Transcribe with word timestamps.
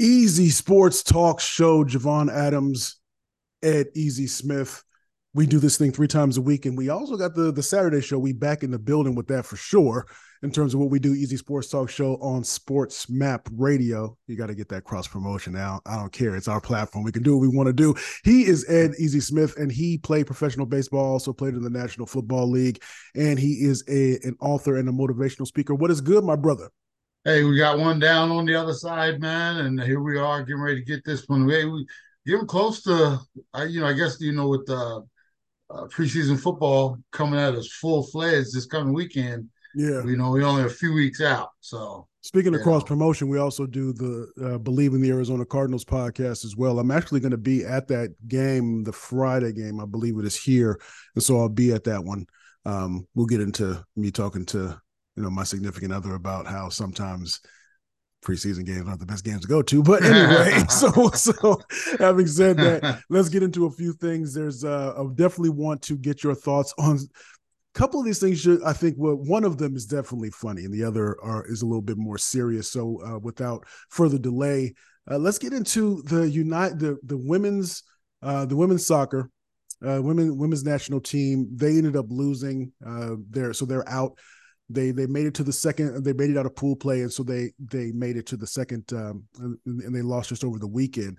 EZ 0.00 0.54
Sports 0.54 1.02
Talk 1.02 1.40
Show. 1.40 1.84
Javon 1.84 2.32
Adams, 2.32 3.00
Ed 3.62 3.88
Easy 3.96 4.28
Smith. 4.28 4.84
We 5.34 5.46
do 5.46 5.58
this 5.58 5.76
thing 5.76 5.92
three 5.92 6.06
times 6.08 6.36
a 6.36 6.42
week, 6.42 6.66
and 6.66 6.78
we 6.78 6.88
also 6.88 7.16
got 7.16 7.34
the 7.34 7.52
the 7.52 7.62
Saturday 7.62 8.00
show. 8.00 8.18
We 8.18 8.32
back 8.32 8.62
in 8.62 8.70
the 8.70 8.78
building 8.78 9.14
with 9.14 9.26
that 9.28 9.44
for 9.44 9.56
sure. 9.56 10.06
In 10.44 10.52
terms 10.52 10.72
of 10.72 10.78
what 10.78 10.90
we 10.90 11.00
do, 11.00 11.14
EZ 11.14 11.40
Sports 11.40 11.68
Talk 11.68 11.90
Show 11.90 12.14
on 12.20 12.42
SportsMap 12.42 13.40
Radio. 13.52 14.16
You 14.28 14.36
got 14.36 14.46
to 14.46 14.54
get 14.54 14.68
that 14.68 14.84
cross 14.84 15.08
promotion 15.08 15.52
now. 15.52 15.80
I 15.84 15.96
don't 15.96 16.12
care. 16.12 16.36
It's 16.36 16.46
our 16.46 16.60
platform. 16.60 17.02
We 17.02 17.10
can 17.10 17.24
do 17.24 17.36
what 17.36 17.40
we 17.40 17.56
want 17.56 17.66
to 17.66 17.72
do. 17.72 17.96
He 18.22 18.46
is 18.46 18.64
Ed 18.68 18.92
Easy 19.00 19.18
Smith, 19.18 19.56
and 19.56 19.70
he 19.70 19.98
played 19.98 20.26
professional 20.26 20.66
baseball. 20.66 21.12
Also 21.12 21.32
played 21.32 21.54
in 21.54 21.62
the 21.62 21.70
National 21.70 22.06
Football 22.06 22.48
League, 22.50 22.80
and 23.16 23.36
he 23.36 23.64
is 23.64 23.82
a 23.88 24.20
an 24.22 24.36
author 24.40 24.76
and 24.76 24.88
a 24.88 24.92
motivational 24.92 25.46
speaker. 25.46 25.74
What 25.74 25.90
is 25.90 26.00
good, 26.00 26.22
my 26.22 26.36
brother? 26.36 26.70
Hey, 27.28 27.44
we 27.44 27.58
got 27.58 27.78
one 27.78 27.98
down 27.98 28.30
on 28.30 28.46
the 28.46 28.54
other 28.54 28.72
side, 28.72 29.20
man, 29.20 29.58
and 29.58 29.82
here 29.82 30.00
we 30.00 30.16
are 30.16 30.42
getting 30.42 30.62
ready 30.62 30.80
to 30.80 30.86
get 30.86 31.04
this 31.04 31.28
one. 31.28 31.46
Hey, 31.46 31.66
we 31.66 31.84
getting 32.24 32.46
close 32.46 32.82
to, 32.84 33.20
I 33.52 33.64
you 33.64 33.82
know, 33.82 33.86
I 33.86 33.92
guess 33.92 34.18
you 34.18 34.32
know 34.32 34.48
with 34.48 34.64
the 34.64 35.04
uh, 35.68 35.84
preseason 35.88 36.40
football 36.40 36.96
coming 37.12 37.38
at 37.38 37.54
us 37.54 37.70
full 37.70 38.02
fledged 38.04 38.54
this 38.54 38.64
coming 38.64 38.94
weekend. 38.94 39.50
Yeah, 39.74 40.02
you 40.04 40.16
know, 40.16 40.30
we're 40.30 40.42
only 40.42 40.62
a 40.62 40.70
few 40.70 40.94
weeks 40.94 41.20
out. 41.20 41.50
So 41.60 42.08
speaking 42.22 42.54
of 42.54 42.62
cross 42.62 42.82
promotion, 42.82 43.28
we 43.28 43.38
also 43.38 43.66
do 43.66 43.92
the 43.92 44.32
uh, 44.40 44.58
Bleav 44.58 44.94
in 44.94 45.02
the 45.02 45.10
Arizona 45.10 45.44
Cardinals 45.44 45.84
podcast 45.84 46.46
as 46.46 46.56
well. 46.56 46.78
I'm 46.78 46.90
actually 46.90 47.20
going 47.20 47.32
to 47.32 47.36
be 47.36 47.62
at 47.62 47.88
that 47.88 48.14
game, 48.26 48.84
the 48.84 48.92
Friday 48.94 49.52
game, 49.52 49.80
I 49.80 49.84
believe 49.84 50.16
it 50.16 50.24
is 50.24 50.42
here, 50.42 50.80
and 51.14 51.22
so 51.22 51.38
I'll 51.38 51.50
be 51.50 51.72
at 51.72 51.84
that 51.84 52.02
one. 52.02 52.24
Um, 52.64 53.06
we'll 53.14 53.26
get 53.26 53.42
into 53.42 53.84
me 53.96 54.10
talking 54.12 54.46
to 54.46 54.80
you 55.18 55.24
know 55.24 55.30
my 55.30 55.42
significant 55.42 55.92
other 55.92 56.14
about 56.14 56.46
how 56.46 56.68
sometimes 56.68 57.40
preseason 58.24 58.64
games 58.64 58.86
aren't 58.86 59.00
the 59.00 59.06
best 59.06 59.24
games 59.24 59.42
to 59.42 59.48
go 59.48 59.62
to. 59.62 59.82
But 59.82 60.04
anyway, 60.04 60.62
so 60.68 61.10
so 61.10 61.60
having 61.98 62.28
said 62.28 62.56
that, 62.58 63.02
let's 63.10 63.28
get 63.28 63.42
into 63.42 63.66
a 63.66 63.70
few 63.70 63.92
things. 63.94 64.32
There's 64.32 64.64
uh 64.64 64.94
I 64.96 65.02
definitely 65.14 65.50
want 65.50 65.82
to 65.82 65.96
get 65.96 66.22
your 66.22 66.36
thoughts 66.36 66.72
on 66.78 66.98
a 66.98 67.78
couple 67.78 67.98
of 67.98 68.06
these 68.06 68.20
things 68.20 68.40
should 68.40 68.62
I 68.62 68.72
think 68.72 68.94
well, 68.96 69.16
one 69.16 69.42
of 69.42 69.58
them 69.58 69.74
is 69.74 69.86
definitely 69.86 70.30
funny 70.30 70.64
and 70.64 70.72
the 70.72 70.84
other 70.84 71.16
are 71.20 71.44
is 71.48 71.62
a 71.62 71.66
little 71.66 71.82
bit 71.82 71.98
more 71.98 72.18
serious. 72.18 72.70
So 72.70 73.00
uh, 73.04 73.18
without 73.18 73.66
further 73.88 74.18
delay, 74.18 74.74
uh, 75.10 75.18
let's 75.18 75.38
get 75.38 75.52
into 75.52 76.02
the 76.02 76.30
unite 76.30 76.78
the 76.78 76.96
the 77.02 77.18
women's 77.18 77.82
uh 78.22 78.46
the 78.46 78.56
women's 78.56 78.86
soccer 78.86 79.30
uh 79.84 80.00
women 80.00 80.38
women's 80.38 80.62
national 80.62 81.00
team. 81.00 81.48
They 81.56 81.76
ended 81.76 81.96
up 81.96 82.06
losing 82.08 82.72
uh 82.86 83.16
there 83.28 83.52
so 83.52 83.64
they're 83.64 83.88
out 83.88 84.16
they 84.68 84.90
they 84.90 85.06
made 85.06 85.26
it 85.26 85.34
to 85.34 85.44
the 85.44 85.52
second 85.52 86.04
they 86.04 86.12
made 86.12 86.30
it 86.30 86.36
out 86.36 86.46
of 86.46 86.54
pool 86.54 86.76
play 86.76 87.00
and 87.00 87.12
so 87.12 87.22
they 87.22 87.52
they 87.58 87.90
made 87.92 88.16
it 88.16 88.26
to 88.26 88.36
the 88.36 88.46
second 88.46 88.84
um, 88.92 89.24
and, 89.38 89.58
and, 89.64 89.94
they 89.94 90.02
lost 90.02 90.28
just 90.28 90.44
over 90.44 90.58
the 90.58 90.66
weekend. 90.66 91.18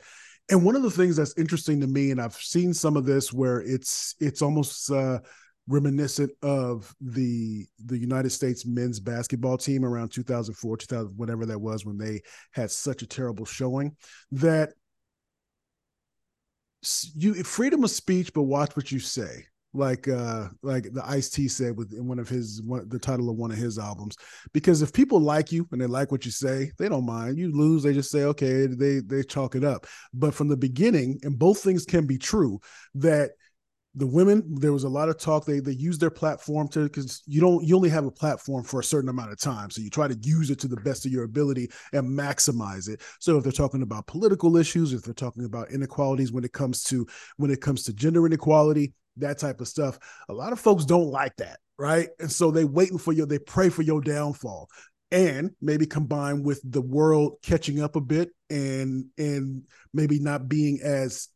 And 0.52 0.64
one 0.64 0.75
of 0.75 0.83
the 0.83 0.91
things 0.91 1.16
that's 1.16 1.38
interesting 1.38 1.80
to 1.81 1.88
me 1.88 2.11
and 2.11 2.22
i've 2.22 2.36
seen 2.36 2.73
some 2.73 2.97
of 2.97 3.06
this 3.06 3.33
where 3.33 3.61
it's 3.61 4.16
it's 4.19 4.41
almost 4.41 4.91
uh, 4.91 5.19
reminiscent 5.67 6.31
of 6.41 6.94
the 7.00 7.66
the 7.86 7.97
united 7.97 8.31
states 8.31 8.66
men's 8.66 9.00
basketball 9.00 9.58
team 9.58 9.86
around 9.86 10.11
2004 10.11 10.78
2000 10.78 11.16
whatever 11.16 11.45
that 11.45 11.59
was 11.59 11.86
when 11.86 11.97
they 11.97 12.19
had 12.52 12.72
such 12.72 13.03
a 13.03 13.08
terrible 13.08 13.45
showing 13.45 13.95
that 14.31 14.73
you 17.16 17.36
freedom 17.44 17.84
of 17.84 17.91
speech 17.91 18.34
but 18.34 18.44
watch 18.44 18.75
what 18.75 18.91
you 18.91 19.00
say 19.00 19.45
like 19.73 20.08
uh 20.08 20.48
like 20.64 20.92
the 20.94 21.03
Ice 21.06 21.30
T 21.30 21.48
said 21.48 21.78
with 21.78 21.94
in 21.94 22.08
one 22.08 22.20
of 22.20 22.28
his 22.28 22.62
one 22.64 22.88
the 22.89 23.00
title 23.00 23.30
of 23.30 23.38
one 23.38 23.52
of 23.52 23.58
his 23.58 23.78
albums. 23.78 24.16
Because 24.53 24.81
if 24.81 24.92
people 24.92 25.20
like 25.20 25.52
you 25.52 25.67
and 25.72 25.80
they 25.80 25.86
like 25.86 26.12
what 26.12 26.25
you 26.25 26.31
say, 26.31 26.72
they 26.78 26.89
don't 26.89 27.06
mind. 27.06 27.38
You 27.38 27.56
lose, 27.56 27.84
they 27.84 27.94
just 27.94 28.12
say, 28.12 28.23
okay, 28.23 28.66
they 28.66 29.00
they 29.00 29.23
chalk 29.23 29.56
it 29.56 29.64
up. 29.64 29.86
But 30.14 30.34
from 30.34 30.47
the 30.47 30.58
beginning, 30.58 31.20
and 31.23 31.38
both 31.38 31.62
things 31.62 31.86
can 31.86 32.08
be 32.08 32.17
true, 32.17 32.59
that 32.95 33.31
the 33.95 34.08
women 34.08 34.44
there 34.59 34.72
was 34.72 34.84
a 34.84 34.90
lot 34.90 35.09
of 35.09 35.18
talk 35.18 35.46
they 35.46 35.59
they 35.59 35.72
use 35.72 35.97
their 35.97 36.12
platform 36.12 36.68
to 36.68 36.84
because 36.84 37.24
you 37.25 37.41
don't 37.41 37.66
you 37.66 37.75
only 37.75 37.90
have 37.90 38.06
a 38.06 38.12
platform 38.12 38.63
for 38.63 38.80
a 38.80 38.84
certain 38.84 39.09
amount 39.09 39.31
of 39.31 39.40
time 39.40 39.72
so 39.72 39.81
you 39.81 39.90
try 39.90 40.07
to 40.07 40.18
use 40.22 40.51
it 40.51 40.59
to 40.59 40.68
the 40.68 40.80
best 40.81 41.07
of 41.07 41.12
your 41.12 41.24
ability 41.24 41.68
and 41.91 42.07
maximize 42.07 42.88
it 42.88 43.01
so 43.19 43.38
if 43.38 43.44
they're 43.44 43.51
talking 43.51 43.81
about 43.81 44.06
political 44.06 44.57
issues 44.57 44.94
if 44.94 45.01
they're 45.01 45.13
talking 45.13 45.44
about 45.44 45.72
inequalities 45.72 46.31
when 46.31 46.44
it 46.44 46.53
comes 46.53 46.84
to 46.84 47.06
when 47.38 47.50
it 47.50 47.62
comes 47.62 47.84
to 47.84 47.91
gender 47.91 48.28
inequality 48.28 48.94
that 49.18 49.40
type 49.40 49.62
of 49.62 49.68
stuff. 49.68 50.00
A 50.30 50.34
lot 50.34 50.53
of 50.53 50.59
folks 50.59 50.86
don't 50.86 51.09
like 51.09 51.36
that, 51.38 51.59
right? 51.78 52.09
And 52.20 52.31
so 52.31 52.52
they 52.52 52.66
waiting 52.66 52.97
for 52.97 53.14
you, 53.14 53.25
they 53.25 53.40
pray 53.40 53.70
for 53.70 53.81
your 53.81 54.02
downfall. 54.02 54.70
And 55.12 55.52
maybe 55.59 55.88
combined 55.88 56.46
with 56.46 56.62
the 56.64 56.81
world 56.84 57.38
catching 57.42 57.81
up 57.81 57.96
a 57.96 58.02
bit 58.02 58.30
and 58.52 59.06
and 59.18 59.64
maybe 59.92 60.19
not 60.19 60.48
being 60.48 60.81
as 60.84 61.30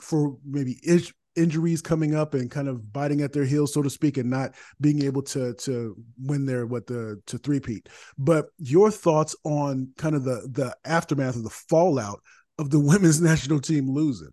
for 0.00 0.36
maybe 0.44 0.78
is, 0.82 1.12
injuries 1.36 1.82
coming 1.82 2.14
up 2.14 2.34
and 2.34 2.50
kind 2.50 2.68
of 2.68 2.92
biting 2.92 3.20
at 3.20 3.32
their 3.32 3.44
heels, 3.44 3.72
so 3.72 3.82
to 3.82 3.90
speak, 3.90 4.16
and 4.16 4.30
not 4.30 4.54
being 4.80 5.04
able 5.04 5.22
to 5.22 5.54
to 5.54 5.96
win 6.18 6.46
their 6.46 6.66
what 6.66 6.86
the 6.86 7.20
to 7.26 7.38
three 7.38 7.58
threepeat. 7.58 7.88
But 8.18 8.46
your 8.58 8.90
thoughts 8.90 9.36
on 9.44 9.90
kind 9.96 10.16
of 10.16 10.24
the 10.24 10.48
the 10.50 10.74
aftermath 10.84 11.36
of 11.36 11.44
the 11.44 11.50
fallout 11.50 12.20
of 12.58 12.70
the 12.70 12.80
women's 12.80 13.20
national 13.20 13.60
team 13.60 13.90
losing? 13.90 14.30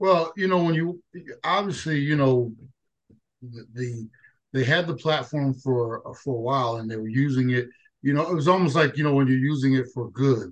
Well, 0.00 0.32
you 0.34 0.48
know, 0.48 0.64
when 0.64 0.74
you 0.74 1.00
obviously, 1.44 2.00
you 2.00 2.16
know, 2.16 2.52
the, 3.42 3.66
the 3.74 4.08
they 4.52 4.64
had 4.64 4.86
the 4.86 4.96
platform 4.96 5.54
for 5.54 6.02
for 6.24 6.36
a 6.36 6.40
while 6.40 6.76
and 6.76 6.90
they 6.90 6.96
were 6.96 7.08
using 7.08 7.50
it. 7.50 7.68
You 8.02 8.14
know, 8.14 8.28
it 8.28 8.34
was 8.34 8.48
almost 8.48 8.74
like 8.74 8.96
you 8.96 9.04
know 9.04 9.14
when 9.14 9.28
you're 9.28 9.36
using 9.36 9.74
it 9.74 9.86
for 9.94 10.10
good. 10.10 10.50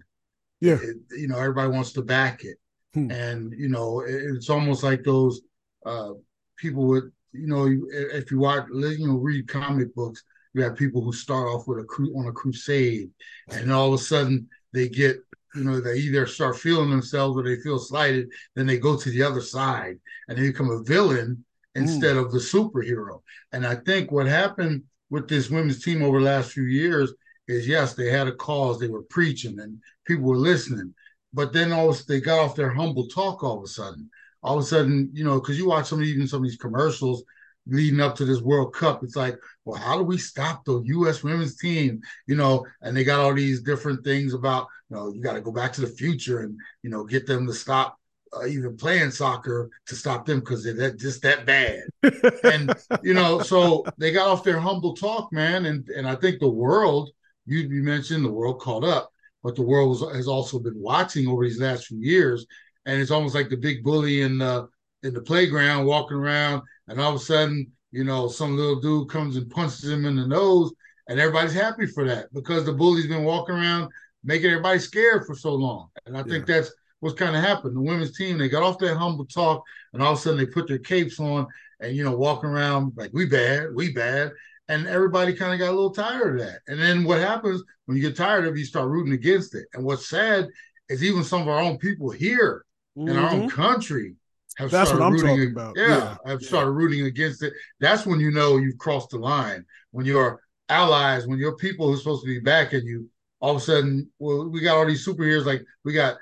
Yeah. 0.61 0.79
It, 0.83 0.97
you 1.17 1.29
know, 1.29 1.39
everybody 1.39 1.71
wants 1.71 1.93
to 1.95 2.03
back 2.03 2.45
it, 2.45 2.59
hmm. 2.93 3.11
and 3.11 3.53
you 3.57 3.69
know, 3.69 4.01
it, 4.01 4.23
it's 4.37 4.51
almost 4.51 4.83
like 4.85 5.03
those 5.03 5.41
uh 5.87 6.11
people 6.59 6.87
with 6.87 7.05
you 7.33 7.47
know, 7.47 7.69
if 7.91 8.31
you 8.31 8.39
watch, 8.39 8.67
you 8.71 9.07
know, 9.07 9.17
read 9.17 9.49
comic 9.49 9.95
books, 9.95 10.23
you 10.55 10.63
have 10.63 10.77
people 10.77 11.03
who 11.03 11.13
start 11.13 11.49
off 11.49 11.67
with 11.67 11.79
a 11.79 11.85
cru- 11.85 12.17
on 12.19 12.27
a 12.27 12.33
crusade, 12.33 13.11
and 13.51 13.73
all 13.73 13.89
of 13.89 14.01
a 14.01 14.03
sudden 14.03 14.49
they 14.73 14.89
get 14.89 15.17
you 15.55 15.65
know, 15.65 15.81
they 15.81 15.97
either 15.97 16.27
start 16.27 16.57
feeling 16.57 16.91
themselves 16.91 17.37
or 17.37 17.43
they 17.43 17.61
feel 17.61 17.79
slighted, 17.79 18.31
then 18.55 18.67
they 18.67 18.79
go 18.79 18.97
to 18.97 19.11
the 19.11 19.23
other 19.23 19.41
side 19.41 19.99
and 20.29 20.39
they 20.39 20.49
become 20.49 20.71
a 20.71 20.83
villain 20.83 21.45
hmm. 21.75 21.83
instead 21.83 22.17
of 22.17 22.33
the 22.33 22.39
superhero. 22.39 23.21
And 23.53 23.67
I 23.67 23.77
think 23.77 24.11
what 24.11 24.27
happened 24.27 24.85
with 25.11 25.29
this 25.29 25.51
women's 25.51 25.83
team 25.83 26.03
over 26.03 26.19
the 26.19 26.27
last 26.27 26.53
few 26.53 26.65
years 26.65 27.13
is 27.47 27.67
yes, 27.67 27.95
they 27.95 28.11
had 28.11 28.29
a 28.29 28.35
cause, 28.35 28.79
they 28.79 28.89
were 28.89 29.03
preaching 29.03 29.59
and 29.59 29.79
people 30.07 30.25
were 30.25 30.37
listening. 30.37 30.95
But 31.33 31.53
then 31.53 31.73
all 31.73 31.91
of, 31.91 32.07
they 32.07 32.21
got 32.21 32.41
off 32.41 32.57
their 32.57 32.71
humble 32.71 33.09
talk 33.09 33.43
all 33.43 33.59
of 33.59 33.65
a 33.65 33.69
sudden. 33.69 34.11
All 34.43 34.59
of 34.59 34.65
a 34.65 34.67
sudden, 34.67 35.11
you 35.13 35.25
know, 35.25 35.41
because 35.41 35.59
you 35.59 35.69
watch 35.69 35.87
some 35.87 36.03
even 36.03 36.29
some 36.29 36.43
of 36.43 36.49
these 36.49 36.57
commercials 36.57 37.25
leading 37.69 38.01
up 38.01 38.17
to 38.17 38.25
this 38.25 38.41
World 38.41 38.75
Cup. 38.75 39.03
It's 39.05 39.17
like, 39.17 39.37
well, 39.65 39.81
how 39.81 39.97
do 39.97 40.03
we 40.03 40.19
stop 40.19 40.65
the 40.65 40.81
U.S. 40.81 41.23
women's 41.23 41.57
team? 41.57 42.01
You 42.27 42.37
know, 42.37 42.67
and 42.83 42.97
they 42.97 43.05
got 43.05 43.21
all 43.21 43.35
these 43.35 43.63
different 43.63 44.05
things 44.05 44.35
about, 44.35 44.67
you 44.91 44.97
know, 44.97 45.13
you 45.13 45.23
got 45.23 45.35
to 45.35 45.41
go 45.41 45.53
back 45.53 45.73
to 45.75 45.81
the 45.81 45.87
future 45.87 46.41
and 46.41 46.59
you 46.83 46.91
know 46.91 47.05
get 47.05 47.27
them 47.27 47.47
to 47.47 47.53
stop 47.53 47.99
uh, 48.37 48.47
even 48.47 48.77
playing 48.77 49.11
soccer 49.11 49.71
to 49.87 49.95
stop 49.95 50.27
them 50.27 50.41
because 50.41 50.65
they're 50.65 50.75
that, 50.75 50.99
just 50.99 51.23
that 51.23 51.47
bad. 51.47 51.83
and 52.45 52.75
you 53.03 53.15
know, 53.15 53.41
so 53.41 53.85
they 53.99 54.13
got 54.13 54.29
off 54.29 54.45
their 54.45 54.59
humble 54.59 54.95
talk, 54.95 55.33
man. 55.33 55.67
And 55.67 55.89
and 55.89 56.09
I 56.09 56.15
think 56.15 56.41
the 56.41 56.49
world, 56.49 57.11
you, 57.47 57.61
you 57.61 57.83
mentioned 57.83 58.25
the 58.25 58.33
world 58.33 58.61
caught 58.61 58.85
up, 58.85 59.11
but 59.43 59.57
the 59.57 59.63
world 59.63 59.89
was, 59.89 60.15
has 60.15 60.29
also 60.29 60.59
been 60.59 60.81
watching 60.81 61.29
over 61.29 61.45
these 61.45 61.61
last 61.61 61.87
few 61.87 61.99
years, 61.99 62.47
and 62.87 63.01
it's 63.01 63.11
almost 63.11 63.35
like 63.35 63.49
the 63.49 63.57
big 63.57 63.83
bully 63.83 64.23
in 64.23 64.39
the 64.39 64.69
in 65.03 65.15
the 65.15 65.21
playground 65.21 65.87
walking 65.87 66.17
around 66.17 66.63
and 66.89 67.01
all 67.01 67.15
of 67.15 67.21
a 67.21 67.25
sudden, 67.25 67.71
you 67.91 68.05
know, 68.05 68.29
some 68.29 68.57
little 68.57 68.81
dude 68.81 69.09
comes 69.09 69.37
and 69.37 69.51
punches 69.51 69.89
him 69.89 70.05
in 70.05 70.17
the 70.17 70.27
nose, 70.27 70.73
and 71.09 71.19
everybody's 71.19 71.55
happy 71.55 71.87
for 71.87 72.05
that 72.05 72.33
because 72.35 72.65
the 72.65 72.73
bully's 72.73 73.07
been 73.07 73.25
walking 73.25 73.55
around 73.55 73.91
making 74.25 74.51
everybody 74.51 74.79
scared 74.79 75.25
for 75.27 75.35
so 75.35 75.55
long. 75.55 75.89
And 76.05 76.17
I 76.17 76.23
think 76.23 76.47
yeah. 76.47 76.57
that's 76.57 76.73
what's 77.01 77.19
kind 77.19 77.35
of 77.35 77.43
happened. 77.43 77.77
The 77.77 77.81
women's 77.81 78.17
team, 78.17 78.37
they 78.37 78.49
got 78.49 78.63
off 78.63 78.79
that 78.79 78.97
humble 78.97 79.25
talk, 79.25 79.63
and 79.93 80.03
all 80.03 80.13
of 80.13 80.19
a 80.19 80.21
sudden 80.21 80.39
they 80.39 80.47
put 80.47 80.69
their 80.69 80.79
capes 80.79 81.19
on 81.19 81.47
and 81.81 81.97
you 81.97 82.05
know, 82.05 82.17
walking 82.17 82.51
around 82.51 82.93
like 82.97 83.11
we 83.13 83.27
bad, 83.27 83.75
we 83.75 83.93
bad. 83.93 84.33
And 84.69 84.87
everybody 84.87 85.33
kind 85.33 85.55
of 85.55 85.59
got 85.59 85.71
a 85.71 85.77
little 85.77 85.95
tired 85.95 86.39
of 86.39 86.47
that. 86.47 86.61
And 86.67 86.79
then 86.79 87.05
what 87.05 87.21
happens 87.21 87.63
when 87.87 87.97
you 87.97 88.03
get 88.03 88.17
tired 88.17 88.47
of 88.47 88.55
it, 88.55 88.59
you 88.59 88.67
start 88.67 88.89
rooting 88.89 89.15
against 89.15 89.55
it. 89.55 89.67
And 89.73 89.83
what's 89.83 90.11
sad 90.11 90.49
is 90.91 91.03
even 91.03 91.25
some 91.25 91.41
of 91.41 91.49
our 91.49 91.61
own 91.61 91.79
people 91.79 92.11
here 92.11 92.67
mm-hmm. 92.97 93.09
in 93.09 93.17
our 93.17 93.31
own 93.31 93.49
mm-hmm. 93.49 93.63
country 93.63 94.15
have 94.59 94.71
That's 94.71 94.93
what 94.93 95.03
I'm 95.03 95.13
rooting, 95.13 95.27
talking 95.27 95.53
about. 95.53 95.75
Yeah, 95.77 95.87
yeah. 95.87 96.17
have 96.27 96.43
yeah. 96.43 96.49
started 96.49 96.73
rooting 96.73 97.07
against 97.07 97.43
it. 97.43 97.53
That's 97.81 98.05
when 98.05 98.21
you 98.21 98.31
know 98.31 98.59
you've 98.59 98.79
crossed 98.79 99.11
the 99.11 99.19
line. 99.19 99.65
When 99.93 100.05
your 100.05 100.43
allies, 100.69 101.27
when 101.27 101.39
your 101.39 101.57
people 101.57 101.89
who's 101.89 102.03
supposed 102.03 102.25
to 102.25 102.29
be 102.29 102.41
backing 102.41 102.85
you, 102.85 103.09
all 103.41 103.53
of 103.53 103.57
a 103.57 103.61
sudden, 103.61 104.11
well, 104.19 104.49
we 104.49 104.61
got 104.61 104.77
all 104.77 104.87
these 104.87 105.07
superheroes. 105.07 105.47
Like 105.47 105.65
we 105.85 105.93
got 105.93 106.17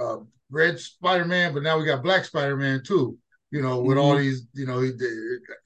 uh, 0.00 0.18
Red 0.50 0.78
Spider 0.78 1.24
Man, 1.24 1.52
but 1.52 1.62
now 1.62 1.78
we 1.78 1.84
got 1.84 2.02
Black 2.02 2.24
Spider 2.24 2.56
Man 2.56 2.82
too. 2.82 3.18
You 3.50 3.60
know, 3.62 3.80
with 3.80 3.96
mm-hmm. 3.96 4.06
all 4.06 4.16
these, 4.16 4.46
you 4.54 4.66
know, 4.66 4.78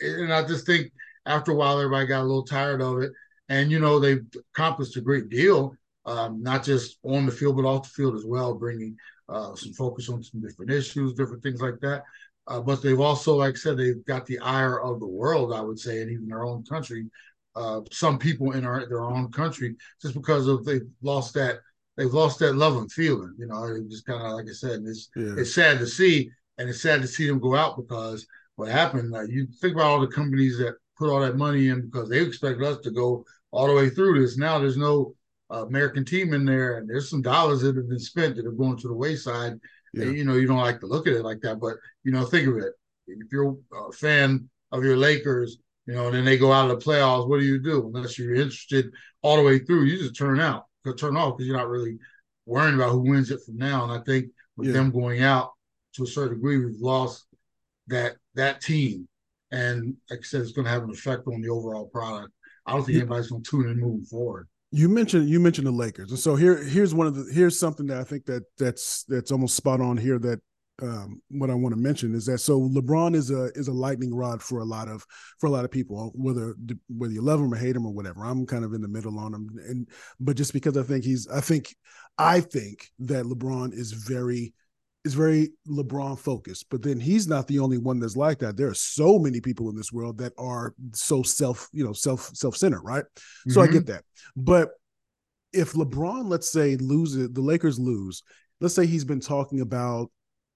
and 0.01 0.33
I 0.33 0.43
just 0.47 0.65
think 0.65 0.91
after 1.27 1.53
a 1.53 1.55
while, 1.55 1.79
everybody 1.79 2.07
got 2.07 2.23
a 2.23 2.25
little 2.25 2.45
tired 2.45 2.81
of 2.81 3.03
it. 3.03 3.13
And 3.51 3.71
you 3.71 3.79
know, 3.79 4.01
they've 4.01 4.25
accomplished 4.55 4.97
a 4.97 5.03
great 5.03 5.29
deal. 5.29 5.77
um, 6.07 6.43
not 6.43 6.65
just 6.65 6.99
on 7.03 7.27
the 7.27 7.33
field 7.33 7.57
but 7.57 7.65
off 7.65 7.85
the 7.85 7.89
field 7.91 8.15
as 8.15 8.25
well, 8.25 8.55
bringing 8.55 8.97
uh, 9.29 9.55
some 9.55 9.73
focus 9.73 10.09
on 10.09 10.23
some 10.23 10.41
different 10.41 10.71
issues, 10.71 11.15
different 11.15 11.43
things 11.43 11.61
like 11.61 11.79
that. 11.81 12.05
Uh, 12.47 12.61
but 12.61 12.83
they've 12.83 13.01
also, 13.01 13.37
like 13.37 13.55
I 13.55 13.57
said, 13.57 13.79
they've 13.79 14.05
got 14.05 14.27
the 14.27 14.39
ire 14.41 14.81
of 14.81 15.01
the 15.01 15.07
world, 15.07 15.53
I 15.53 15.61
would 15.61 15.79
say, 15.79 16.03
and 16.03 16.11
even 16.11 16.29
their 16.29 16.45
own 16.45 16.63
country. 16.65 17.07
Uh, 17.57 17.81
some 17.91 18.19
people 18.19 18.53
in 18.53 18.65
our, 18.65 18.87
their 18.87 19.05
own 19.05 19.31
country, 19.31 19.77
just 20.03 20.15
because 20.15 20.49
of 20.49 20.65
they've 20.65 20.89
lost 21.03 21.35
that 21.35 21.61
they've 21.97 22.13
lost 22.13 22.41
that 22.41 22.57
love 22.57 22.77
and 22.77 22.91
feeling. 22.91 23.35
You 23.39 23.47
know, 23.47 23.65
it 23.65 23.89
just 23.89 24.07
kind 24.07 24.21
of 24.21 24.33
like 24.33 24.47
I 24.49 24.53
said, 24.53 24.83
it's 24.85 25.09
yeah. 25.17 25.35
it's 25.39 25.55
sad 25.55 25.79
to 25.79 25.87
see, 25.87 26.31
and 26.59 26.69
it's 26.69 26.83
sad 26.83 27.01
to 27.03 27.09
see 27.09 27.29
them 27.29 27.39
go 27.39 27.55
out 27.55 27.77
because 27.77 28.27
what 28.57 28.71
happened. 28.71 29.11
Like 29.11 29.29
you 29.29 29.47
think 29.61 29.75
about 29.75 29.87
all 29.87 30.01
the 30.01 30.09
companies 30.09 30.59
that 30.59 30.75
put 30.99 31.11
all 31.11 31.21
that 31.21 31.37
money 31.37 31.69
in 31.69 31.83
because 31.83 32.09
they 32.09 32.21
expect 32.21 32.63
us 32.63 32.79
to 32.81 32.91
go 32.91 33.25
all 33.51 33.69
the 33.69 33.75
way 33.75 33.89
through 33.89 34.21
this. 34.21 34.37
Now 34.37 34.59
there's 34.59 34.77
no 34.77 35.15
uh, 35.53 35.67
American 35.67 36.05
team 36.05 36.33
in 36.33 36.45
there, 36.45 36.79
and 36.79 36.89
there's 36.89 37.11
some 37.11 37.23
dollars 37.23 37.63
that 37.63 37.77
have 37.77 37.89
been 37.89 37.99
spent 37.99 38.37
that 38.37 38.47
are 38.47 38.53
going 38.53 38.77
to 38.79 38.89
the 38.89 38.95
wayside. 38.95 39.55
Yeah. 39.93 40.05
And, 40.05 40.19
you 40.19 40.25
know, 40.25 40.35
you 40.35 40.47
don't 40.47 40.59
like 40.59 40.81
to 40.81 40.87
look 40.87 41.07
at 41.07 41.13
it 41.13 41.23
like 41.23 41.41
that, 41.43 41.61
but 41.61 41.77
you 42.03 42.13
know, 42.13 42.25
think 42.25 42.49
of 42.49 42.57
it. 42.57 42.73
If 43.07 43.31
you're 43.31 43.57
a 43.89 43.93
fan 43.93 44.49
of 44.73 44.83
your 44.83 44.97
Lakers, 44.97 45.59
you 45.87 45.95
know, 45.95 46.07
and 46.07 46.17
then 46.17 46.25
they 46.25 46.39
go 46.39 46.53
out 46.53 46.71
of 46.71 46.79
the 46.79 46.85
playoffs, 46.85 47.29
what 47.29 47.39
do 47.39 47.47
you 47.47 47.61
do? 47.61 47.93
Unless 47.95 48.19
you're 48.19 48.35
interested 48.35 48.91
all 49.23 49.37
the 49.37 49.43
way 49.43 49.59
through, 49.59 49.85
you 49.85 49.99
just 49.99 50.17
turn 50.17 50.41
out, 50.41 50.65
turn 50.97 51.17
off 51.17 51.37
because 51.37 51.47
you're 51.47 51.57
not 51.57 51.69
really 51.69 51.99
worrying 52.47 52.75
about 52.75 52.91
who 52.91 53.01
wins 53.01 53.31
it 53.31 53.41
from 53.45 53.57
now. 53.57 53.85
And 53.85 53.93
I 53.93 54.03
think 54.05 54.31
with 54.57 54.69
yeah. 54.69 54.75
them 54.75 54.91
going 54.91 55.23
out 55.23 55.53
to 55.95 56.05
a 56.05 56.07
certain 56.07 56.37
degree, 56.37 56.59
we've 56.59 56.81
lost 56.81 57.27
that 57.89 58.17
that 58.35 58.61
team. 58.61 59.07
And 59.53 59.97
like 60.11 60.21
I 60.21 60.23
said, 60.23 60.41
it's 60.41 60.53
going 60.53 60.65
to 60.65 60.71
have 60.71 60.83
an 60.83 60.91
effect 60.91 61.27
on 61.27 61.41
the 61.41 61.51
overall 61.51 61.87
product. 61.87 62.33
I 62.67 62.73
don't 62.73 62.85
think 62.85 62.99
anybody's 62.99 63.29
going 63.29 63.43
to 63.43 63.51
tune 63.51 63.69
in 63.69 63.81
moving 63.81 64.05
forward. 64.05 64.49
You 64.77 64.89
mentioned 64.89 65.29
you 65.29 65.39
mentioned 65.39 65.69
the 65.69 65.73
Lakers, 65.73 66.11
and 66.11 66.19
so 66.19 66.35
here 66.35 66.61
here's 66.61 66.93
one 66.93 67.07
of 67.07 67.15
the 67.15 67.33
here's 67.33 67.57
something 67.57 67.87
that 67.87 67.99
I 67.99 68.03
think 68.03 68.25
that 68.27 68.43
that's 68.59 69.05
that's 69.05 69.31
almost 69.31 69.55
spot 69.55 69.81
on 69.81 69.97
here. 69.97 70.19
That 70.19 70.41
um, 70.83 71.23
what 71.29 71.49
I 71.49 71.55
want 71.55 71.77
to 71.77 71.81
mention 71.81 72.13
is 72.13 72.27
that 72.27 72.39
so 72.39 72.61
LeBron 72.61 73.15
is 73.15 73.31
a 73.31 73.53
is 73.55 73.69
a 73.69 73.73
lightning 73.73 74.13
rod 74.13 74.43
for 74.43 74.59
a 74.59 74.65
lot 74.65 74.89
of 74.89 75.07
for 75.39 75.47
a 75.47 75.51
lot 75.51 75.65
of 75.65 75.71
people, 75.71 76.11
whether 76.17 76.57
whether 76.89 77.13
you 77.13 77.23
love 77.23 77.39
him 77.39 77.55
or 77.55 77.57
hate 77.57 77.77
him 77.77 77.87
or 77.87 77.93
whatever. 77.93 78.25
I'm 78.25 78.47
kind 78.47 78.65
of 78.65 78.75
in 78.75 78.81
the 78.81 78.89
middle 78.89 79.17
on 79.17 79.33
him, 79.33 79.49
and 79.69 79.89
but 80.19 80.37
just 80.37 80.53
because 80.53 80.77
I 80.77 80.83
think 80.83 81.05
he's 81.05 81.29
I 81.29 81.41
think 81.41 81.73
I 82.19 82.41
think 82.41 82.91
that 82.99 83.27
LeBron 83.27 83.75
is 83.75 83.93
very 83.93 84.55
is 85.05 85.15
very 85.15 85.51
LeBron 85.69 86.19
focused, 86.19 86.67
but 86.71 86.83
then 86.83 86.99
he's 86.99 87.29
not 87.29 87.47
the 87.47 87.59
only 87.59 87.79
one 87.79 88.01
that's 88.01 88.17
like 88.17 88.39
that. 88.39 88.57
There 88.57 88.69
are 88.69 88.75
so 88.75 89.19
many 89.19 89.41
people 89.41 89.69
in 89.69 89.77
this 89.77 89.93
world 89.93 90.19
that 90.19 90.33
are 90.39 90.75
so 90.93 91.23
self, 91.23 91.69
you 91.73 91.85
know, 91.85 91.93
self 91.93 92.31
self 92.35 92.57
centered, 92.57 92.83
right? 92.83 93.05
Mm-hmm. 93.05 93.51
So 93.51 93.61
I 93.61 93.67
get 93.67 93.85
mm-hmm. 93.85 93.93
that. 93.93 94.05
But 94.35 94.71
if 95.53 95.73
LeBron, 95.73 96.29
let's 96.29 96.51
say, 96.51 96.77
loses, 96.77 97.31
the 97.33 97.41
Lakers 97.41 97.79
lose. 97.79 98.23
Let's 98.61 98.75
say 98.75 98.87
he's 98.87 99.05
been 99.05 99.21
talking 99.21 99.61
about 99.61 100.11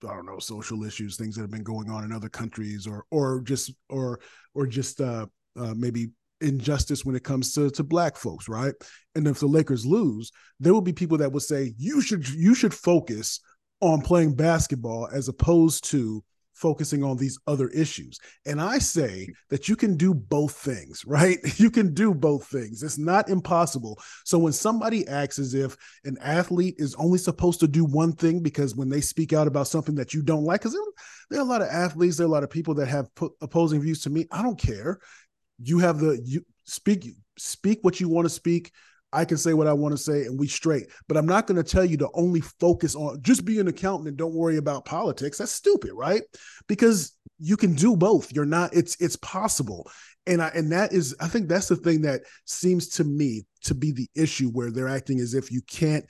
I 0.08 0.14
don't 0.14 0.26
know 0.26 0.38
social 0.38 0.84
issues, 0.84 1.16
things 1.16 1.34
that 1.34 1.42
have 1.42 1.50
been 1.50 1.64
going 1.64 1.90
on 1.90 2.04
in 2.04 2.12
other 2.12 2.28
countries, 2.28 2.86
or 2.86 3.04
or 3.10 3.42
just 3.42 3.72
or 3.88 4.20
or 4.54 4.66
just 4.66 5.00
uh, 5.00 5.26
uh, 5.58 5.74
maybe 5.76 6.10
injustice 6.40 7.04
when 7.04 7.16
it 7.16 7.24
comes 7.24 7.52
to 7.54 7.70
to 7.70 7.82
black 7.82 8.16
folks, 8.16 8.48
right? 8.48 8.74
And 9.14 9.26
if 9.26 9.40
the 9.40 9.46
Lakers 9.46 9.84
lose, 9.84 10.30
there 10.60 10.72
will 10.72 10.80
be 10.80 10.92
people 10.92 11.18
that 11.18 11.32
will 11.32 11.40
say 11.40 11.74
you 11.76 12.00
should 12.00 12.28
you 12.28 12.54
should 12.54 12.72
focus 12.72 13.40
on 13.80 14.00
playing 14.00 14.34
basketball 14.34 15.08
as 15.12 15.28
opposed 15.28 15.84
to 15.84 16.22
focusing 16.58 17.04
on 17.04 17.16
these 17.16 17.38
other 17.46 17.68
issues. 17.68 18.18
And 18.44 18.60
I 18.60 18.78
say 18.78 19.28
that 19.48 19.68
you 19.68 19.76
can 19.76 19.96
do 19.96 20.12
both 20.12 20.56
things, 20.56 21.04
right? 21.06 21.38
You 21.58 21.70
can 21.70 21.94
do 21.94 22.12
both 22.12 22.46
things. 22.46 22.82
It's 22.82 22.98
not 22.98 23.28
impossible. 23.28 23.98
So 24.24 24.38
when 24.38 24.52
somebody 24.52 25.06
acts 25.06 25.38
as 25.38 25.54
if 25.54 25.76
an 26.04 26.18
athlete 26.20 26.74
is 26.78 26.94
only 26.96 27.18
supposed 27.18 27.60
to 27.60 27.68
do 27.68 27.84
one 27.84 28.12
thing 28.12 28.40
because 28.42 28.74
when 28.74 28.88
they 28.88 29.00
speak 29.00 29.32
out 29.32 29.46
about 29.46 29.68
something 29.68 29.94
that 29.94 30.12
you 30.12 30.22
don't 30.22 30.44
like, 30.44 30.62
because 30.62 30.76
there, 31.30 31.38
are 31.38 31.42
a 31.42 31.48
lot 31.48 31.62
of 31.62 31.68
athletes, 31.68 32.16
there 32.16 32.26
are 32.26 32.30
a 32.30 32.32
lot 32.32 32.44
of 32.44 32.50
people 32.50 32.74
that 32.74 32.88
have 32.88 33.08
opposing 33.40 33.80
views 33.80 34.02
to 34.02 34.10
me. 34.10 34.26
I 34.32 34.42
don't 34.42 34.58
care. 34.58 34.98
You 35.60 35.78
have 35.78 35.98
the 35.98 36.20
you 36.24 36.44
speak 36.64 37.08
speak 37.36 37.80
what 37.82 37.98
you 37.98 38.08
want 38.08 38.26
to 38.26 38.30
speak 38.30 38.72
I 39.12 39.24
can 39.24 39.38
say 39.38 39.54
what 39.54 39.66
I 39.66 39.72
want 39.72 39.92
to 39.92 40.02
say 40.02 40.24
and 40.24 40.38
we 40.38 40.48
straight. 40.48 40.86
But 41.06 41.16
I'm 41.16 41.26
not 41.26 41.46
going 41.46 41.62
to 41.62 41.68
tell 41.68 41.84
you 41.84 41.96
to 41.98 42.10
only 42.14 42.40
focus 42.40 42.94
on 42.94 43.22
just 43.22 43.44
be 43.44 43.58
an 43.58 43.68
accountant 43.68 44.08
and 44.08 44.16
don't 44.16 44.34
worry 44.34 44.56
about 44.56 44.84
politics. 44.84 45.38
That's 45.38 45.52
stupid, 45.52 45.92
right? 45.94 46.22
Because 46.66 47.16
you 47.38 47.56
can 47.56 47.74
do 47.74 47.96
both. 47.96 48.32
You're 48.32 48.44
not 48.44 48.74
it's 48.74 49.00
it's 49.00 49.16
possible. 49.16 49.90
And 50.26 50.42
I 50.42 50.48
and 50.48 50.72
that 50.72 50.92
is 50.92 51.16
I 51.20 51.28
think 51.28 51.48
that's 51.48 51.68
the 51.68 51.76
thing 51.76 52.02
that 52.02 52.22
seems 52.44 52.88
to 52.90 53.04
me 53.04 53.46
to 53.62 53.74
be 53.74 53.92
the 53.92 54.08
issue 54.14 54.50
where 54.50 54.70
they're 54.70 54.88
acting 54.88 55.20
as 55.20 55.34
if 55.34 55.50
you 55.50 55.62
can't 55.62 56.04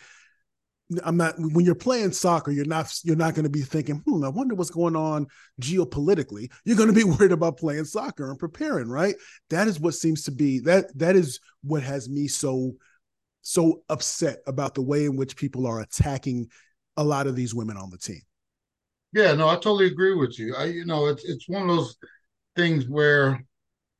I'm 1.04 1.16
not 1.18 1.34
when 1.38 1.64
you're 1.64 1.74
playing 1.74 2.12
soccer, 2.12 2.50
you're 2.50 2.64
not 2.64 2.92
you're 3.04 3.16
not 3.16 3.34
going 3.34 3.44
to 3.44 3.50
be 3.50 3.60
thinking, 3.60 3.96
hmm, 4.06 4.24
I 4.24 4.28
wonder 4.28 4.54
what's 4.54 4.70
going 4.70 4.96
on 4.96 5.26
geopolitically. 5.60 6.50
You're 6.64 6.76
going 6.76 6.88
to 6.88 6.94
be 6.94 7.04
worried 7.18 7.32
about 7.32 7.58
playing 7.58 7.84
soccer 7.84 8.30
and 8.30 8.38
preparing, 8.38 8.88
right? 8.88 9.14
That 9.50 9.68
is 9.68 9.78
what 9.78 9.94
seems 9.94 10.24
to 10.24 10.30
be 10.30 10.60
that 10.60 10.96
that 10.98 11.16
is 11.16 11.40
what 11.62 11.82
has 11.82 12.08
me 12.08 12.28
so 12.28 12.76
so 13.42 13.82
upset 13.88 14.38
about 14.46 14.74
the 14.74 14.82
way 14.82 15.04
in 15.04 15.16
which 15.16 15.36
people 15.36 15.66
are 15.66 15.80
attacking 15.80 16.48
a 16.96 17.04
lot 17.04 17.26
of 17.26 17.36
these 17.36 17.54
women 17.54 17.76
on 17.76 17.90
the 17.90 17.98
team. 17.98 18.20
Yeah, 19.12 19.32
no, 19.34 19.48
I 19.48 19.54
totally 19.54 19.86
agree 19.86 20.14
with 20.14 20.38
you. 20.38 20.54
I 20.54 20.64
you 20.64 20.84
know, 20.84 21.06
it's 21.06 21.24
it's 21.24 21.48
one 21.48 21.62
of 21.62 21.68
those 21.68 21.96
things 22.56 22.88
where, 22.88 23.44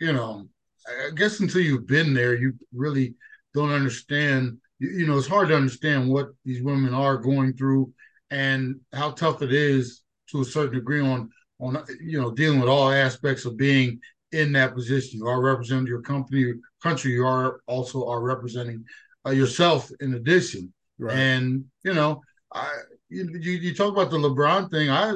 you 0.01 0.13
know, 0.13 0.49
I 0.87 1.11
guess 1.15 1.41
until 1.41 1.61
you've 1.61 1.87
been 1.87 2.15
there, 2.15 2.35
you 2.35 2.55
really 2.73 3.15
don't 3.55 3.73
understand 3.73 4.59
you, 4.79 4.91
you 4.91 5.07
know, 5.07 5.19
it's 5.19 5.27
hard 5.27 5.49
to 5.49 5.57
understand 5.57 6.09
what 6.09 6.29
these 6.45 6.63
women 6.63 6.95
are 6.95 7.17
going 7.17 7.55
through 7.55 7.93
and 8.31 8.81
how 8.93 9.11
tough 9.13 9.43
it 9.43 9.53
is 9.53 10.03
to 10.31 10.41
a 10.41 10.45
certain 10.45 10.75
degree 10.75 11.01
on 11.01 11.31
on 11.61 11.83
you 12.01 12.21
know 12.21 12.31
dealing 12.31 12.61
with 12.61 12.69
all 12.69 12.91
aspects 12.91 13.45
of 13.45 13.57
being 13.57 14.01
in 14.33 14.53
that 14.53 14.75
position. 14.75 15.21
You 15.21 15.27
are 15.27 15.41
representing 15.41 15.87
your 15.87 16.03
company, 16.03 16.41
your 16.41 16.57
country. 16.83 17.13
You 17.13 17.27
are 17.27 17.61
also 17.67 18.07
are 18.09 18.21
representing 18.21 18.85
uh, 19.27 19.31
yourself 19.31 19.91
in 20.01 20.15
addition. 20.15 20.73
Right. 20.99 21.17
And 21.17 21.65
you 21.85 21.95
know, 21.95 22.23
I 22.53 22.71
you, 23.09 23.29
you 23.41 23.53
you 23.53 23.75
talk 23.75 23.93
about 23.93 24.11
the 24.11 24.19
LeBron 24.19 24.71
thing. 24.71 24.91
I 24.91 25.15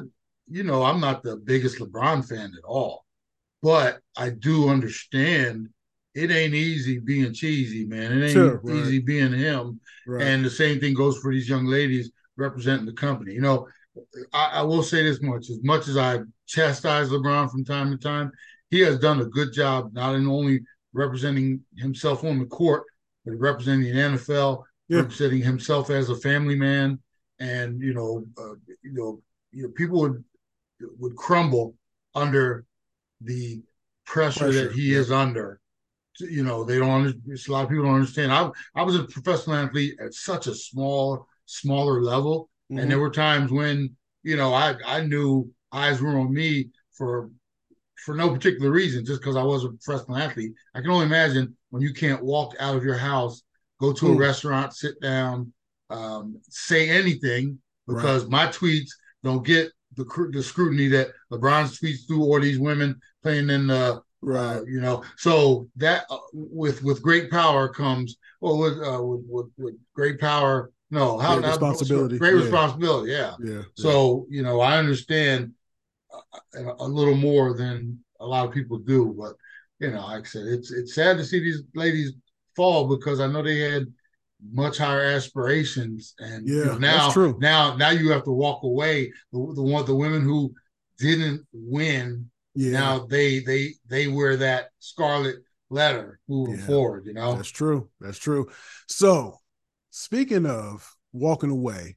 you 0.48 0.62
know 0.64 0.82
I'm 0.82 1.00
not 1.00 1.22
the 1.22 1.36
biggest 1.36 1.78
LeBron 1.78 2.26
fan 2.26 2.52
at 2.56 2.64
all, 2.64 3.04
but 3.62 4.00
I 4.16 4.30
do 4.30 4.68
understand 4.68 5.68
it 6.14 6.30
ain't 6.30 6.54
easy 6.54 6.98
being 6.98 7.32
cheesy, 7.32 7.86
man. 7.86 8.12
It 8.12 8.24
ain't 8.24 8.32
sure, 8.32 8.60
right. 8.62 8.76
easy 8.76 8.98
being 8.98 9.32
him. 9.32 9.80
Right. 10.06 10.22
And 10.22 10.44
the 10.44 10.50
same 10.50 10.78
thing 10.78 10.94
goes 10.94 11.18
for 11.18 11.32
these 11.32 11.48
young 11.48 11.66
ladies 11.66 12.10
representing 12.36 12.86
the 12.86 12.92
company. 12.92 13.32
You 13.32 13.40
know, 13.40 13.68
I, 14.32 14.50
I, 14.54 14.62
will 14.62 14.82
say 14.82 15.02
this 15.02 15.22
much: 15.22 15.48
as 15.48 15.62
much 15.62 15.88
as 15.88 15.96
I 15.96 16.20
chastise 16.46 17.08
LeBron 17.08 17.50
from 17.50 17.64
time 17.64 17.90
to 17.90 17.96
time, 17.96 18.30
he 18.70 18.80
has 18.80 18.98
done 18.98 19.20
a 19.20 19.26
good 19.26 19.52
job 19.52 19.92
not 19.94 20.14
only 20.14 20.60
representing 20.92 21.60
himself 21.78 22.24
on 22.24 22.38
the 22.38 22.46
court, 22.46 22.84
but 23.24 23.32
representing 23.34 23.92
the 23.92 23.98
NFL, 23.98 24.62
yeah. 24.88 24.98
representing 24.98 25.42
himself 25.42 25.88
as 25.88 26.10
a 26.10 26.16
family 26.16 26.56
man, 26.56 26.98
and 27.38 27.80
you 27.80 27.94
know, 27.94 28.24
uh, 28.38 28.54
you 28.82 28.92
know, 28.92 29.22
you 29.50 29.62
know, 29.62 29.70
people 29.70 30.00
would 30.00 30.24
would 30.98 31.16
crumble 31.16 31.74
under 32.14 32.66
the 33.22 33.62
pressure, 34.04 34.40
pressure 34.40 34.68
that 34.68 34.72
he 34.72 34.92
yeah. 34.92 34.98
is 34.98 35.10
under 35.10 35.60
you 36.20 36.42
know 36.42 36.64
they 36.64 36.78
don't 36.78 37.06
a 37.06 37.52
lot 37.52 37.64
of 37.64 37.70
people 37.70 37.84
don't 37.84 37.94
understand 37.94 38.32
i 38.32 38.48
i 38.74 38.82
was 38.82 38.96
a 38.96 39.04
professional 39.04 39.56
athlete 39.56 39.94
at 40.00 40.12
such 40.12 40.46
a 40.46 40.54
small 40.54 41.26
smaller 41.46 42.02
level 42.02 42.50
mm-hmm. 42.70 42.80
and 42.80 42.90
there 42.90 43.00
were 43.00 43.10
times 43.10 43.50
when 43.50 43.94
you 44.22 44.36
know 44.36 44.52
i 44.52 44.74
i 44.86 45.00
knew 45.00 45.50
eyes 45.72 46.00
were 46.00 46.18
on 46.18 46.32
me 46.32 46.68
for 46.92 47.30
for 47.96 48.14
no 48.14 48.30
particular 48.30 48.70
reason 48.70 49.04
just 49.04 49.20
because 49.20 49.36
i 49.36 49.42
was 49.42 49.64
a 49.64 49.70
professional 49.82 50.18
athlete 50.18 50.52
i 50.74 50.80
can 50.80 50.90
only 50.90 51.06
imagine 51.06 51.56
when 51.70 51.82
you 51.82 51.92
can't 51.92 52.22
walk 52.22 52.54
out 52.60 52.76
of 52.76 52.84
your 52.84 52.98
house 52.98 53.42
go 53.80 53.92
to 53.92 54.06
mm. 54.06 54.14
a 54.14 54.18
restaurant 54.18 54.74
sit 54.74 55.00
down 55.00 55.52
um, 55.90 56.40
say 56.48 56.88
anything 56.88 57.58
because 57.86 58.22
right. 58.22 58.30
my 58.30 58.46
tweets 58.46 58.90
don't 59.22 59.44
get 59.44 59.70
the, 59.96 60.04
the 60.32 60.42
scrutiny 60.42 60.88
that 60.88 61.08
lebron's 61.30 61.78
tweets 61.78 62.06
do 62.08 62.24
or 62.24 62.40
these 62.40 62.58
women 62.58 62.98
playing 63.22 63.50
in 63.50 63.66
the 63.66 64.00
Right. 64.22 64.58
Uh, 64.58 64.64
you 64.64 64.80
know, 64.80 65.02
so 65.16 65.68
that 65.76 66.04
uh, 66.08 66.18
with 66.32 66.82
with 66.82 67.02
great 67.02 67.30
power 67.30 67.68
comes 67.68 68.16
well 68.40 68.56
with 68.56 68.78
uh, 68.78 69.02
with, 69.02 69.24
with, 69.28 69.46
with 69.58 69.74
great 69.94 70.20
power. 70.20 70.70
No, 70.90 71.18
how 71.18 71.38
great 71.38 71.48
responsibility. 71.48 72.18
Great 72.18 72.34
yeah. 72.34 72.40
responsibility. 72.42 73.12
Yeah. 73.12 73.34
Yeah. 73.42 73.62
So 73.74 74.26
you 74.30 74.42
know, 74.42 74.60
I 74.60 74.78
understand 74.78 75.52
a, 76.54 76.68
uh, 76.68 76.74
a 76.78 76.86
little 76.86 77.16
more 77.16 77.54
than 77.54 77.98
a 78.20 78.26
lot 78.26 78.46
of 78.46 78.54
people 78.54 78.78
do, 78.78 79.14
but 79.18 79.34
you 79.80 79.90
know, 79.90 80.06
like 80.06 80.24
I 80.24 80.28
said, 80.28 80.46
it's 80.46 80.70
it's 80.70 80.94
sad 80.94 81.16
to 81.16 81.24
see 81.24 81.40
these 81.40 81.62
ladies 81.74 82.12
fall 82.54 82.86
because 82.86 83.18
I 83.18 83.26
know 83.26 83.42
they 83.42 83.58
had 83.58 83.86
much 84.52 84.78
higher 84.78 85.02
aspirations, 85.02 86.14
and 86.18 86.46
yeah, 86.46 86.54
you 86.54 86.64
know, 86.64 86.78
now 86.78 87.36
now 87.40 87.76
now 87.76 87.90
you 87.90 88.10
have 88.10 88.24
to 88.24 88.30
walk 88.30 88.62
away. 88.62 89.12
The, 89.32 89.52
the 89.54 89.62
one 89.62 89.84
the 89.84 89.94
women 89.94 90.22
who 90.22 90.54
didn't 90.98 91.44
win 91.52 92.30
yeah. 92.54 92.72
Now 92.72 93.06
they 93.06 93.40
they 93.40 93.74
they 93.88 94.08
wear 94.08 94.36
that 94.38 94.70
scarlet 94.78 95.36
letter 95.70 96.20
moving 96.28 96.58
yeah. 96.58 96.66
forward, 96.66 97.06
you 97.06 97.14
know. 97.14 97.34
That's 97.34 97.48
true. 97.48 97.88
That's 98.00 98.18
true. 98.18 98.50
So 98.88 99.38
speaking 99.90 100.46
of 100.46 100.88
walking 101.12 101.50
away, 101.50 101.96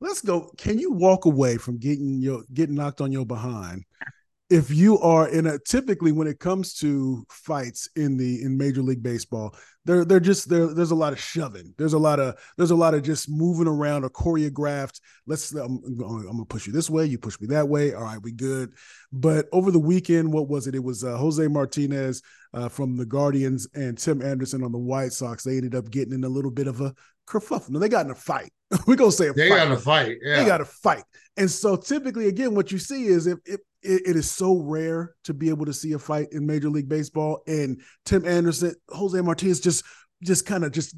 let's 0.00 0.22
go. 0.22 0.50
Can 0.56 0.78
you 0.78 0.92
walk 0.92 1.26
away 1.26 1.56
from 1.56 1.78
getting 1.78 2.20
your 2.20 2.42
getting 2.52 2.74
knocked 2.74 3.00
on 3.00 3.12
your 3.12 3.26
behind 3.26 3.84
if 4.54 4.70
you 4.70 5.00
are 5.00 5.28
in 5.28 5.48
a 5.48 5.58
typically 5.58 6.12
when 6.12 6.28
it 6.28 6.38
comes 6.38 6.74
to 6.74 7.24
fights 7.28 7.88
in 7.96 8.16
the 8.16 8.40
in 8.42 8.56
major 8.56 8.82
league 8.82 9.02
baseball 9.02 9.52
they're 9.84 10.04
they're 10.04 10.20
just 10.20 10.48
there 10.48 10.72
there's 10.72 10.92
a 10.92 10.94
lot 10.94 11.12
of 11.12 11.20
shoving. 11.20 11.74
There's 11.76 11.92
a 11.92 11.98
lot 11.98 12.20
of 12.20 12.38
there's 12.56 12.70
a 12.70 12.76
lot 12.76 12.94
of 12.94 13.02
just 13.02 13.28
moving 13.28 13.66
around 13.66 14.04
or 14.04 14.10
choreographed. 14.10 15.00
Let's 15.26 15.52
I'm, 15.52 15.82
I'm, 15.84 16.24
gonna 16.24 16.44
push 16.46 16.66
you 16.66 16.72
this 16.72 16.88
way 16.88 17.04
you 17.04 17.18
push 17.18 17.38
me 17.40 17.48
that 17.48 17.68
way. 17.68 17.92
All 17.92 18.04
right 18.04 18.22
we 18.22 18.32
good. 18.32 18.72
But 19.12 19.46
over 19.52 19.70
the 19.70 19.80
weekend 19.80 20.32
what 20.32 20.48
was 20.48 20.66
it? 20.66 20.74
It 20.74 20.82
was 20.84 21.04
uh, 21.04 21.16
jose 21.16 21.46
martinez 21.48 22.22
uh, 22.54 22.68
from 22.68 22.96
the 22.96 23.04
guardians 23.04 23.66
and 23.74 23.98
tim 23.98 24.22
anderson 24.22 24.62
on 24.62 24.72
the 24.72 24.78
white 24.78 25.12
sox. 25.12 25.42
They 25.42 25.56
ended 25.56 25.74
up 25.74 25.90
getting 25.90 26.14
in 26.14 26.24
a 26.24 26.28
little 26.28 26.52
bit 26.52 26.68
of 26.68 26.80
a 26.80 26.94
kerfuffle. 27.26 27.70
No 27.70 27.78
they 27.78 27.88
got 27.88 28.06
in 28.06 28.12
a 28.12 28.16
fight 28.16 28.52
we're 28.86 28.96
gonna 28.96 29.12
say 29.12 29.30
they 29.34 29.48
fight. 29.48 29.56
got 29.56 29.72
a 29.72 29.76
fight 29.76 30.16
yeah. 30.22 30.36
they 30.36 30.46
got 30.46 30.60
a 30.60 30.64
fight 30.64 31.04
and 31.36 31.50
so 31.50 31.76
typically 31.76 32.28
again 32.28 32.54
what 32.54 32.72
you 32.72 32.78
see 32.78 33.06
is 33.06 33.26
if, 33.26 33.38
if 33.44 33.60
it, 33.84 34.02
it 34.06 34.16
is 34.16 34.30
so 34.30 34.56
rare 34.56 35.14
to 35.24 35.34
be 35.34 35.50
able 35.50 35.66
to 35.66 35.72
see 35.72 35.92
a 35.92 35.98
fight 35.98 36.28
in 36.32 36.46
Major 36.46 36.70
League 36.70 36.88
Baseball. 36.88 37.42
And 37.46 37.80
Tim 38.04 38.26
Anderson, 38.26 38.74
Jose 38.88 39.20
Martinez 39.20 39.60
just 39.60 39.84
just 40.22 40.46
kind 40.46 40.64
of 40.64 40.72
just 40.72 40.96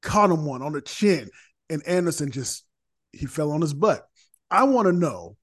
caught 0.00 0.30
him 0.30 0.44
one 0.44 0.62
on 0.62 0.72
the 0.72 0.80
chin, 0.80 1.28
and 1.68 1.86
Anderson 1.86 2.30
just 2.30 2.64
he 3.12 3.26
fell 3.26 3.50
on 3.50 3.60
his 3.60 3.74
butt. 3.74 4.06
I 4.50 4.62
want 4.64 4.86
to 4.86 4.92
know, 4.92 5.36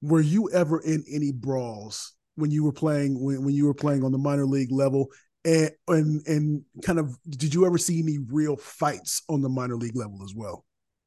were 0.00 0.20
you 0.20 0.50
ever 0.50 0.80
in 0.80 1.04
any 1.10 1.32
brawls 1.32 2.14
when 2.36 2.50
you 2.50 2.64
were 2.64 2.72
playing 2.72 3.22
when, 3.22 3.44
when 3.44 3.54
you 3.54 3.66
were 3.66 3.74
playing 3.74 4.04
on 4.04 4.12
the 4.12 4.18
minor 4.18 4.46
league 4.46 4.72
level? 4.72 5.08
And, 5.44 5.70
and 5.86 6.26
and 6.26 6.64
kind 6.84 6.98
of 6.98 7.16
did 7.28 7.54
you 7.54 7.64
ever 7.64 7.78
see 7.78 8.00
any 8.00 8.18
real 8.18 8.56
fights 8.56 9.22
on 9.28 9.40
the 9.40 9.48
minor 9.48 9.76
league 9.76 9.96
level 9.96 10.22
as 10.24 10.34
well? 10.34 10.64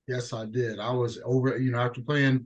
Yes, 0.08 0.34
I 0.34 0.46
did. 0.46 0.80
I 0.80 0.92
was 0.92 1.20
over, 1.26 1.58
you 1.58 1.72
know, 1.72 1.80
after 1.80 2.02
playing 2.02 2.46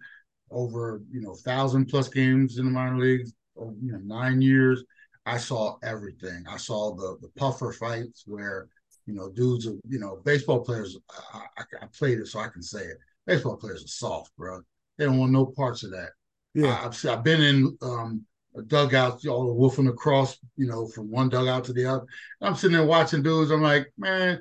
over 0.51 1.01
you 1.12 1.22
know 1.22 1.34
thousand 1.34 1.86
plus 1.86 2.08
games 2.08 2.58
in 2.58 2.65
the 2.65 2.72
minor 2.72 2.98
leagues, 2.98 3.34
you 3.82 3.92
know 3.92 4.00
nine 4.04 4.42
years. 4.42 4.84
I 5.25 5.38
saw 5.38 5.77
everything. 5.84 6.46
I 6.50 6.58
saw 6.58 6.96
the 6.96 7.18
the 7.22 7.30
puffer 7.39 7.72
fights 7.72 8.24
where 8.25 8.68
you 9.06 9.13
know 9.13 9.30
dudes, 9.32 9.68
are, 9.68 9.75
you 9.88 10.00
know 10.00 10.22
baseball 10.24 10.63
players. 10.63 10.98
I, 11.34 11.42
I, 11.58 11.63
I, 11.84 11.86
played 11.98 12.20
it, 12.20 12.27
so 12.27 12.39
I 12.39 12.48
can 12.48 12.62
say 12.62 12.82
it. 12.82 12.98
Baseball 13.25 13.58
players 13.58 13.84
are 13.84 13.88
soft, 13.88 14.32
bro. 14.38 14.62
They 14.98 15.06
don't 15.06 15.18
want 15.18 15.32
no 15.32 15.46
parts 15.46 15.84
of 15.84 15.92
that. 15.92 16.10
Yeah, 16.54 16.74
I, 16.74 16.84
have 16.84 17.06
I've 17.06 17.24
been 17.24 17.42
in 17.42 17.77
um, 17.82 18.25
dugouts, 18.68 19.26
all 19.26 19.48
the 19.48 19.54
wolfing 19.54 19.88
across, 19.88 20.38
you 20.58 20.68
know, 20.68 20.88
from 20.88 21.10
one 21.12 21.30
dugout 21.30 21.64
to 21.66 21.74
the 21.74 21.86
other. 21.86 22.06
I'm 22.42 22.56
sitting 22.56 22.78
there 22.78 22.86
watching 22.86 23.24
dudes. 23.24 23.52
I'm 23.52 23.62
like, 23.62 23.92
man, 23.98 24.40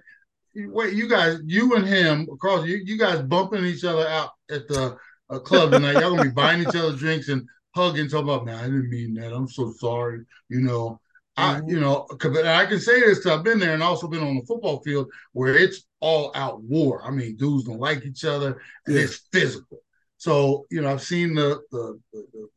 wait, 0.54 0.94
you 0.94 1.08
guys, 1.08 1.38
you 1.46 1.74
and 1.74 1.86
him 1.86 2.28
across, 2.32 2.66
you, 2.66 2.80
you 2.84 2.98
guys 2.98 3.22
bumping 3.22 3.64
each 3.64 3.84
other 3.84 4.06
out 4.06 4.30
at 4.50 4.68
the 4.68 4.96
a 5.30 5.40
club 5.40 5.72
tonight. 5.72 5.94
Y'all 5.94 6.10
gonna 6.16 6.24
be 6.24 6.30
buying 6.30 6.60
each 6.60 6.76
other 6.76 6.96
drinks 6.96 7.28
and 7.28 7.46
hugging, 7.74 8.08
talking 8.08 8.28
about, 8.28 8.44
man, 8.44 8.56
I 8.56 8.64
didn't 8.64 8.90
mean 8.90 9.14
that. 9.14 9.32
I'm 9.32 9.48
so 9.48 9.72
sorry. 9.72 10.24
You 10.48 10.60
know, 10.60 11.00
I, 11.36 11.54
mm-hmm. 11.54 11.68
you 11.70 11.80
know, 11.80 12.06
I 12.12 12.66
can 12.66 12.78
say 12.78 13.00
this 13.00 13.26
I've 13.26 13.42
been 13.42 13.58
there 13.58 13.74
and 13.74 13.82
also 13.82 14.06
been 14.06 14.22
on 14.22 14.36
the 14.36 14.46
football 14.46 14.80
field 14.80 15.10
where 15.32 15.56
it's 15.56 15.84
all 16.00 16.30
out 16.34 16.62
war. 16.62 17.02
I 17.04 17.10
mean, 17.10 17.36
dudes 17.36 17.64
don't 17.64 17.80
like 17.80 18.04
each 18.04 18.24
other 18.24 18.60
and 18.86 18.94
yeah. 18.94 19.02
it's 19.02 19.26
physical. 19.32 19.78
So, 20.18 20.66
you 20.70 20.80
know, 20.80 20.90
I've 20.90 21.02
seen 21.02 21.34
the 21.34 21.60
the, 21.70 22.00
the 22.12 22.26
the, 22.32 22.48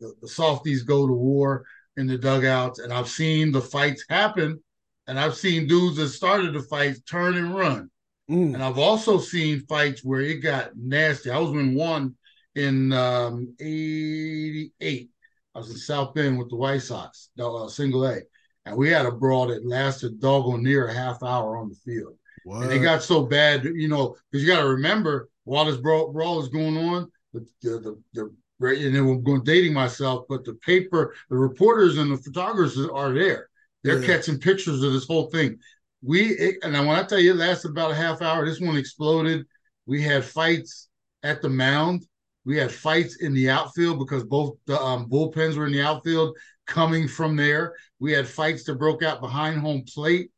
the 0.00 0.28
softies 0.28 0.82
go 0.82 1.06
to 1.06 1.12
war 1.12 1.64
in 1.96 2.06
the 2.06 2.18
dugouts, 2.18 2.78
and 2.78 2.92
I've 2.92 3.08
seen 3.08 3.52
the 3.52 3.60
fights 3.60 4.04
happen, 4.08 4.62
and 5.06 5.18
I've 5.18 5.34
seen 5.34 5.66
dudes 5.66 5.96
that 5.96 6.08
started 6.08 6.54
the 6.54 6.62
fights 6.62 7.00
turn 7.02 7.36
and 7.36 7.54
run. 7.54 7.90
Mm. 8.30 8.54
And 8.54 8.62
I've 8.62 8.78
also 8.78 9.18
seen 9.18 9.66
fights 9.66 10.04
where 10.04 10.20
it 10.20 10.42
got 10.42 10.70
nasty. 10.76 11.30
I 11.30 11.38
was 11.38 11.50
in 11.50 11.74
one 11.74 12.16
in 12.54 12.92
um, 12.92 13.54
88. 13.60 15.10
I 15.54 15.58
was 15.58 15.70
in 15.70 15.76
South 15.76 16.12
Bend 16.14 16.38
with 16.38 16.50
the 16.50 16.56
White 16.56 16.82
Sox, 16.82 17.30
uh, 17.38 17.68
single 17.68 18.06
A. 18.06 18.20
And 18.66 18.76
we 18.76 18.90
had 18.90 19.06
a 19.06 19.12
brawl 19.12 19.46
that 19.46 19.66
lasted 19.66 20.20
doggone 20.20 20.62
near 20.62 20.88
a 20.88 20.92
half 20.92 21.22
hour 21.22 21.56
on 21.56 21.68
the 21.68 21.76
field. 21.76 22.18
What? 22.44 22.64
And 22.64 22.72
it 22.72 22.80
got 22.80 23.02
so 23.02 23.24
bad, 23.24 23.64
you 23.64 23.88
know, 23.88 24.16
because 24.30 24.44
you 24.44 24.52
got 24.52 24.60
to 24.60 24.68
remember 24.68 25.28
while 25.44 25.64
this 25.64 25.76
brawl, 25.76 26.12
brawl 26.12 26.40
is 26.40 26.48
going 26.48 26.76
on, 26.76 27.10
the, 27.32 27.46
the, 27.62 27.70
the, 27.78 28.02
the 28.14 28.34
and 28.60 28.94
then 28.94 29.06
I'm 29.06 29.22
going 29.22 29.44
dating 29.44 29.74
myself, 29.74 30.24
but 30.28 30.44
the 30.44 30.54
paper, 30.54 31.14
the 31.28 31.36
reporters 31.36 31.98
and 31.98 32.10
the 32.10 32.16
photographers 32.16 32.78
are 32.88 33.12
there. 33.12 33.48
They're 33.84 34.00
yeah. 34.00 34.06
catching 34.06 34.38
pictures 34.38 34.82
of 34.82 34.92
this 34.92 35.06
whole 35.06 35.30
thing 35.30 35.58
we 36.02 36.28
it, 36.36 36.58
and 36.62 36.76
I 36.76 36.80
when 36.80 36.96
I 36.96 37.02
tell 37.02 37.18
you 37.18 37.32
it 37.32 37.36
lasted 37.36 37.70
about 37.70 37.90
a 37.90 37.94
half 37.94 38.22
hour, 38.22 38.44
this 38.44 38.60
one 38.60 38.76
exploded. 38.76 39.44
We 39.86 40.02
had 40.02 40.24
fights 40.24 40.88
at 41.22 41.42
the 41.42 41.48
mound. 41.48 42.06
We 42.44 42.56
had 42.56 42.70
fights 42.70 43.16
in 43.16 43.34
the 43.34 43.50
outfield 43.50 43.98
because 43.98 44.24
both 44.24 44.56
the 44.66 44.80
um, 44.80 45.08
bullpens 45.08 45.56
were 45.56 45.66
in 45.66 45.72
the 45.72 45.82
outfield 45.82 46.36
coming 46.66 47.08
from 47.08 47.36
there. 47.36 47.74
We 47.98 48.12
had 48.12 48.28
fights 48.28 48.64
that 48.64 48.76
broke 48.76 49.02
out 49.02 49.20
behind 49.20 49.60
home 49.60 49.84
plate, 49.92 50.30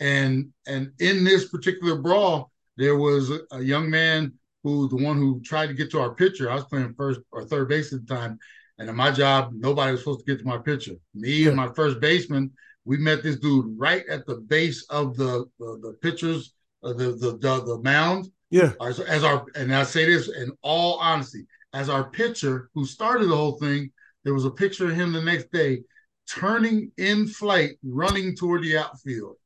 and 0.00 0.48
and 0.66 0.92
in 0.98 1.24
this 1.24 1.48
particular 1.48 1.96
brawl, 1.96 2.50
there 2.76 2.96
was 2.96 3.30
a, 3.30 3.40
a 3.52 3.62
young 3.62 3.90
man 3.90 4.32
who 4.62 4.88
the 4.88 4.96
one 4.96 5.16
who 5.16 5.40
tried 5.40 5.68
to 5.68 5.74
get 5.74 5.90
to 5.90 6.00
our 6.00 6.14
pitcher. 6.14 6.50
I 6.50 6.54
was 6.54 6.64
playing 6.64 6.94
first 6.94 7.20
or 7.30 7.44
third 7.44 7.68
base 7.68 7.92
at 7.92 8.06
the 8.06 8.14
time, 8.14 8.38
and 8.78 8.88
in 8.88 8.96
my 8.96 9.10
job, 9.10 9.52
nobody 9.54 9.92
was 9.92 10.00
supposed 10.00 10.20
to 10.20 10.32
get 10.32 10.40
to 10.40 10.46
my 10.46 10.58
pitcher. 10.58 10.94
Me 11.14 11.46
and 11.46 11.56
my 11.56 11.68
first 11.74 12.00
baseman 12.00 12.52
we 12.84 12.96
met 12.96 13.22
this 13.22 13.36
dude 13.36 13.78
right 13.78 14.04
at 14.08 14.26
the 14.26 14.36
base 14.36 14.84
of 14.90 15.16
the 15.16 15.44
the, 15.58 15.78
the 15.82 15.96
pitchers, 16.02 16.54
uh, 16.82 16.92
the, 16.92 17.12
the, 17.12 17.38
the 17.38 17.64
the 17.64 17.80
mound. 17.82 18.30
Yeah. 18.50 18.72
As, 18.80 19.00
as 19.00 19.24
our 19.24 19.46
and 19.54 19.74
I 19.74 19.84
say 19.84 20.04
this 20.04 20.28
in 20.28 20.52
all 20.62 20.98
honesty, 20.98 21.46
as 21.72 21.88
our 21.88 22.10
pitcher 22.10 22.70
who 22.74 22.84
started 22.84 23.28
the 23.28 23.36
whole 23.36 23.58
thing, 23.58 23.90
there 24.24 24.34
was 24.34 24.44
a 24.44 24.50
picture 24.50 24.90
of 24.90 24.96
him 24.96 25.12
the 25.12 25.22
next 25.22 25.50
day 25.52 25.82
turning 26.28 26.90
in 26.98 27.26
flight, 27.26 27.72
running 27.82 28.36
toward 28.36 28.62
the 28.62 28.78
outfield. 28.78 29.36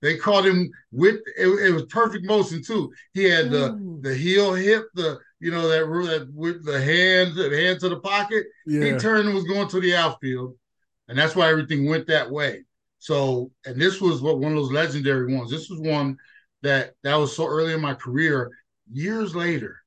They 0.00 0.16
caught 0.16 0.46
him 0.46 0.70
with 0.92 1.16
it, 1.36 1.48
it 1.48 1.72
was 1.72 1.86
perfect 1.86 2.24
motion 2.24 2.62
too. 2.62 2.92
He 3.14 3.24
had 3.24 3.50
the 3.50 3.72
Ooh. 3.72 3.98
the 4.00 4.14
heel 4.14 4.54
hip, 4.54 4.86
the 4.94 5.18
you 5.40 5.50
know 5.50 5.68
that 5.68 5.86
that 6.08 6.28
with 6.32 6.64
the 6.64 6.80
hand, 6.80 7.34
the 7.34 7.50
hand 7.50 7.80
to 7.80 7.88
the 7.88 8.00
pocket. 8.00 8.46
Yeah. 8.66 8.84
He 8.84 8.98
turned 8.98 9.26
and 9.26 9.34
was 9.34 9.44
going 9.44 9.68
to 9.68 9.80
the 9.80 9.96
outfield, 9.96 10.54
and 11.08 11.18
that's 11.18 11.34
why 11.34 11.48
everything 11.48 11.88
went 11.88 12.06
that 12.06 12.30
way. 12.30 12.64
So, 13.00 13.50
and 13.64 13.80
this 13.80 14.00
was 14.00 14.20
what 14.20 14.38
one 14.38 14.52
of 14.52 14.58
those 14.58 14.72
legendary 14.72 15.34
ones. 15.34 15.50
This 15.50 15.68
was 15.68 15.80
one 15.80 16.16
that 16.62 16.94
that 17.02 17.16
was 17.16 17.34
so 17.34 17.46
early 17.46 17.72
in 17.72 17.80
my 17.80 17.94
career. 17.94 18.50
Years 18.90 19.34
later, 19.34 19.80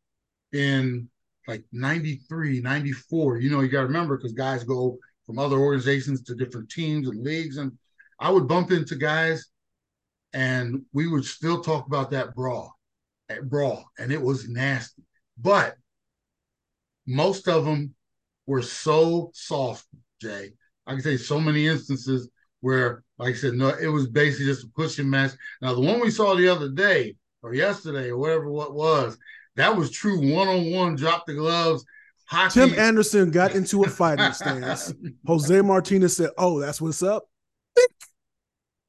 in 0.53 1.09
like 1.47 1.63
93, 1.71 2.61
94, 2.61 3.39
you 3.39 3.49
know, 3.49 3.61
you 3.61 3.69
got 3.69 3.81
to 3.81 3.87
remember 3.87 4.17
because 4.17 4.33
guys 4.33 4.63
go 4.63 4.97
from 5.25 5.39
other 5.39 5.57
organizations 5.57 6.21
to 6.23 6.35
different 6.35 6.69
teams 6.69 7.07
and 7.07 7.23
leagues. 7.23 7.57
And 7.57 7.71
I 8.19 8.29
would 8.29 8.47
bump 8.47 8.71
into 8.71 8.95
guys 8.95 9.47
and 10.33 10.83
we 10.93 11.07
would 11.07 11.25
still 11.25 11.61
talk 11.61 11.87
about 11.87 12.11
that 12.11 12.35
brawl, 12.35 12.77
brawl, 13.43 13.85
and 13.97 14.11
it 14.11 14.21
was 14.21 14.47
nasty. 14.47 15.03
But 15.37 15.75
most 17.07 17.47
of 17.47 17.65
them 17.65 17.95
were 18.45 18.61
so 18.61 19.31
soft, 19.33 19.85
Jay. 20.21 20.51
I 20.87 20.93
can 20.93 21.01
say 21.01 21.17
so 21.17 21.39
many 21.39 21.67
instances 21.67 22.29
where, 22.61 23.03
like 23.17 23.35
I 23.35 23.37
said, 23.37 23.53
no, 23.53 23.69
it 23.69 23.87
was 23.87 24.07
basically 24.07 24.45
just 24.45 24.65
a 24.65 24.69
pushing 24.69 25.09
match. 25.09 25.31
Now, 25.61 25.73
the 25.73 25.81
one 25.81 25.99
we 25.99 26.11
saw 26.11 26.35
the 26.35 26.47
other 26.47 26.69
day 26.69 27.15
or 27.41 27.53
yesterday 27.53 28.09
or 28.09 28.17
whatever 28.17 28.49
what 28.49 28.73
was, 28.73 29.17
that 29.55 29.75
was 29.75 29.91
true 29.91 30.33
one 30.33 30.47
on 30.47 30.71
one, 30.71 30.95
drop 30.95 31.25
the 31.25 31.33
gloves. 31.33 31.83
Hockey. 32.25 32.61
Tim 32.61 32.79
Anderson 32.79 33.31
got 33.31 33.55
into 33.55 33.83
a 33.83 33.89
fighting 33.89 34.31
stance. 34.31 34.93
Jose 35.27 35.61
Martinez 35.61 36.15
said, 36.15 36.29
"Oh, 36.37 36.61
that's 36.61 36.79
what's 36.79 37.03
up." 37.03 37.25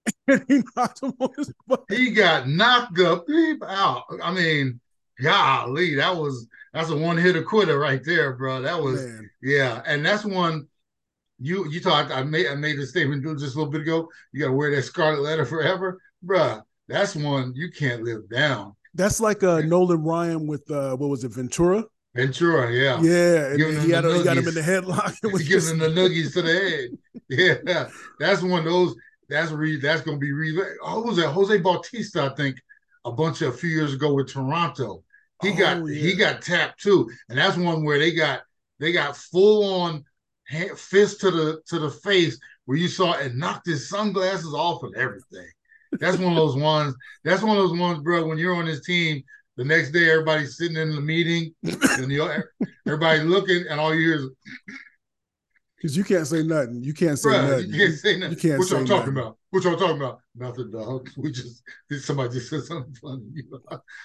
and 0.29 0.45
he 0.49 0.63
knocked 0.77 1.03
him 1.03 1.13
on 1.21 1.31
his 1.37 1.53
butt. 1.67 1.85
He 1.89 2.11
got 2.11 2.49
knocked 2.49 2.99
up 3.01 3.27
out. 3.67 4.05
I 4.23 4.33
mean, 4.33 4.81
golly, 5.23 5.95
that 5.97 6.17
was 6.17 6.47
that's 6.73 6.91
a 6.91 6.97
one 6.97 7.17
hitter 7.17 7.43
quitter 7.43 7.79
right 7.79 8.03
there, 8.05 8.35
bro. 8.35 8.63
That 8.63 8.81
was 8.81 9.05
Man. 9.05 9.31
yeah, 9.43 9.83
and 9.87 10.05
that's 10.05 10.25
one 10.25 10.67
you 11.39 11.69
you 11.71 11.81
talked. 11.81 12.11
I 12.11 12.23
made 12.23 12.49
I 12.49 12.55
made 12.55 12.79
a 12.79 12.87
statement 12.87 13.25
just 13.39 13.55
a 13.55 13.59
little 13.59 13.71
bit 13.73 13.83
ago. 13.83 14.09
You 14.33 14.41
got 14.41 14.49
to 14.49 14.53
wear 14.53 14.75
that 14.75 14.83
scarlet 14.83 15.21
letter 15.21 15.45
forever, 15.45 16.01
bruh. 16.25 16.63
That's 16.89 17.15
one 17.15 17.53
you 17.55 17.71
can't 17.71 18.03
live 18.03 18.29
down. 18.29 18.75
That's 18.95 19.21
like 19.21 19.43
uh, 19.43 19.61
Nolan 19.61 20.03
Ryan 20.03 20.47
with 20.47 20.71
uh, 20.71 20.97
what 20.97 21.09
was 21.09 21.25
it, 21.25 21.33
Ventura? 21.33 21.85
Ventura, 22.15 22.71
yeah, 22.71 23.01
yeah. 23.01 23.57
he, 23.57 23.91
had 23.91 24.05
a, 24.05 24.19
he 24.19 24.23
got 24.23 24.37
him 24.37 24.47
in 24.47 24.55
the 24.55 24.61
headlock. 24.61 25.17
He 25.39 25.49
gives 25.49 25.71
him 25.71 25.79
the 25.79 25.89
noogies 25.89 26.35
to 26.35 26.43
the 26.43 26.53
head. 26.53 26.99
Yeah, 27.65 27.89
that's 28.19 28.43
one 28.43 28.59
of 28.59 28.65
those. 28.67 28.95
That's 29.33 29.51
re. 29.51 29.81
That's 29.81 30.03
gonna 30.03 30.19
be 30.19 30.33
re. 30.33 30.57
Oh, 30.83 31.01
was 31.01 31.17
that 31.17 31.31
Jose 31.31 31.57
Bautista? 31.59 32.25
I 32.25 32.35
think 32.35 32.57
a 33.05 33.13
bunch 33.13 33.41
of 33.43 33.55
a 33.55 33.57
few 33.57 33.71
years 33.71 33.95
ago 33.95 34.13
with 34.13 34.33
Toronto. 34.33 35.03
He 35.43 35.51
oh, 35.51 35.57
got 35.57 35.77
yeah. 35.87 35.95
he 35.95 36.15
got 36.15 36.43
tapped 36.43 36.83
too, 36.83 37.11
and 37.29 37.39
that's 37.39 37.57
one 37.57 37.85
where 37.85 37.99
they 37.99 38.13
got 38.13 38.43
they 38.79 38.93
got 38.93 39.17
full 39.17 39.81
on 39.81 40.05
fist 40.77 41.21
to 41.21 41.31
the 41.31 41.63
to 41.69 41.79
the 41.79 41.91
face 41.91 42.39
where 42.67 42.77
you 42.77 42.89
saw 42.89 43.15
it 43.15 43.35
knocked 43.35 43.67
his 43.67 43.89
sunglasses 43.89 44.53
off 44.55 44.83
and 44.83 44.95
everything. 44.97 45.49
That's 45.93 46.19
one 46.19 46.33
of 46.33 46.37
those 46.37 46.57
ones. 46.63 46.95
That's 47.25 47.43
one 47.43 47.57
of 47.57 47.63
those 47.69 47.79
ones, 47.79 48.01
bro. 48.01 48.27
When 48.27 48.39
you're 48.39 48.55
on 48.55 48.67
this 48.67 48.85
team, 48.85 49.23
the 49.57 49.65
next 49.65 49.93
day 49.93 50.11
everybody's 50.11 50.59
sitting 50.59 50.77
in 50.77 50.95
the 50.95 51.01
meeting, 51.01 51.55
and 51.63 52.13
you 52.13 52.31
everybody 52.87 53.21
looking, 53.21 53.65
and 53.69 53.81
all 53.81 53.95
you 53.95 54.01
hear 54.01 54.17
is 54.17 54.29
because 55.83 55.97
you 55.97 56.05
can't 56.05 56.29
say 56.29 56.45
nothing. 56.45 56.81
You 56.81 56.95
can't 56.95 57.19
say 57.19 57.31
Bruh, 57.31 57.49
nothing. 57.49 57.73
You 57.73 57.77
can't 57.77 57.99
say 57.99 58.17
nothing. 58.17 58.31
You 58.31 58.37
can't 58.41 58.61
what 58.61 58.71
y'all 58.71 58.85
talking 58.85 59.15
nothing. 59.15 59.19
about? 59.19 59.37
What 59.51 59.65
y'all 59.65 59.77
talking 59.77 59.97
about? 59.97 60.21
Nothing, 60.37 60.71
dog. 60.71 61.11
We 61.17 61.33
just 61.33 61.65
somebody 62.01 62.35
just 62.35 62.51
said 62.51 62.63
something 62.63 62.95
funny. 62.95 63.25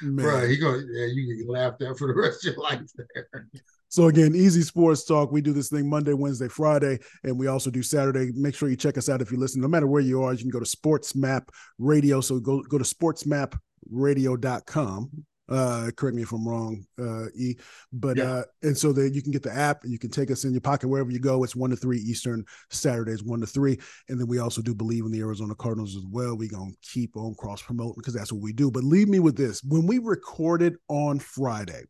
Bro, 0.01 0.48
he 0.48 0.57
going 0.57 0.89
yeah, 0.91 1.05
you 1.05 1.38
get 1.38 1.48
laughed 1.48 1.84
at 1.84 1.96
for 2.00 2.07
the 2.07 2.15
rest 2.19 2.43
of 2.48 2.55
your 2.55 2.63
life 2.63 2.81
there. 2.96 3.48
So 3.89 4.07
again, 4.07 4.36
EZ 4.36 4.67
Sports 4.67 5.05
Talk. 5.05 5.31
We 5.31 5.41
do 5.41 5.53
this 5.53 5.69
thing 5.69 5.88
Monday, 5.88 6.13
Wednesday, 6.13 6.48
Friday, 6.48 6.98
and 7.24 7.38
we 7.38 7.46
also 7.46 7.69
do 7.69 7.84
Saturday. 7.84 8.31
Make 8.34 8.55
sure 8.55 8.69
you 8.69 8.75
check 8.75 8.98
us 8.98 9.07
out 9.07 9.22
if 9.22 9.31
you 9.31 9.38
listen. 9.38 9.62
No 9.62 9.67
matter 9.67 9.86
where 9.86 10.01
you 10.01 10.24
are, 10.24 10.34
you 10.34 10.39
can 10.39 10.50
go 10.50 10.60
to 10.60 10.65
SportsMap 10.65 11.50
Radio. 11.77 12.22
So 12.22 12.39
go 12.39 12.63
go 12.63 12.79
to 12.79 12.84
sportsmapradio.com. 12.84 15.12
Uh, 15.50 15.89
correct 15.96 16.16
me 16.16 16.24
if 16.24 16.32
I'm 16.34 16.48
wrong, 16.48 16.86
uh, 17.00 17.27
E. 17.36 17.56
But 17.94 18.18
Yeah. 18.18 18.24
uh, 18.25 18.44
and 18.63 18.77
so 18.77 18.92
that 18.94 19.13
you 19.13 19.22
can 19.22 19.32
get 19.32 19.44
the 19.44 19.54
app 19.54 19.84
and 19.84 19.94
you 19.94 20.00
can 20.00 20.10
take 20.10 20.30
us 20.30 20.44
in 20.44 20.51
your 20.51 20.62
pocket 20.62 20.89
wherever 20.89 21.10
you 21.10 21.20
go. 21.20 21.44
It's 21.44 21.56
one 21.56 21.70
to 21.70 21.75
three 21.75 22.00
Eastern. 22.00 22.44
Saturdays 22.70 23.24
one 23.24 23.39
to 23.39 23.48
three, 23.48 23.80
and 24.10 24.20
then 24.20 24.27
we 24.27 24.39
also 24.39 24.62
do 24.62 24.75
Bleav 24.75 25.06
in 25.06 25.12
the 25.12 25.22
Arizona 25.22 25.56
Cardinals 25.56 25.96
as 25.96 26.06
well. 26.10 26.36
We 26.36 26.50
gonna 26.50 26.72
keep 26.82 27.16
on 27.16 27.36
cross 27.36 27.62
promoting 27.62 27.96
because 27.98 28.13
that's 28.13 28.32
what 28.34 28.42
we 28.42 28.51
do. 28.51 28.70
But 28.70 28.84
leave 28.84 29.08
me 29.08 29.20
with 29.20 29.38
this: 29.38 29.63
when 29.63 29.88
we 29.88 30.00
recorded 30.00 30.75
on 30.89 31.20
Friday, 31.20 31.84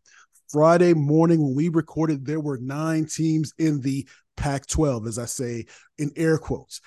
Friday 0.50 0.94
morning 0.94 1.44
when 1.44 1.56
we 1.56 1.70
recorded, 1.70 2.26
there 2.26 2.40
were 2.40 2.58
nine 2.60 3.06
teams 3.06 3.54
in 3.58 3.82
the 3.82 4.08
Pac 4.36 4.68
12, 4.68 5.08
as 5.08 5.18
I 5.18 5.26
say 5.26 5.66
in 5.98 6.12
air 6.16 6.38
quotes. 6.38 6.80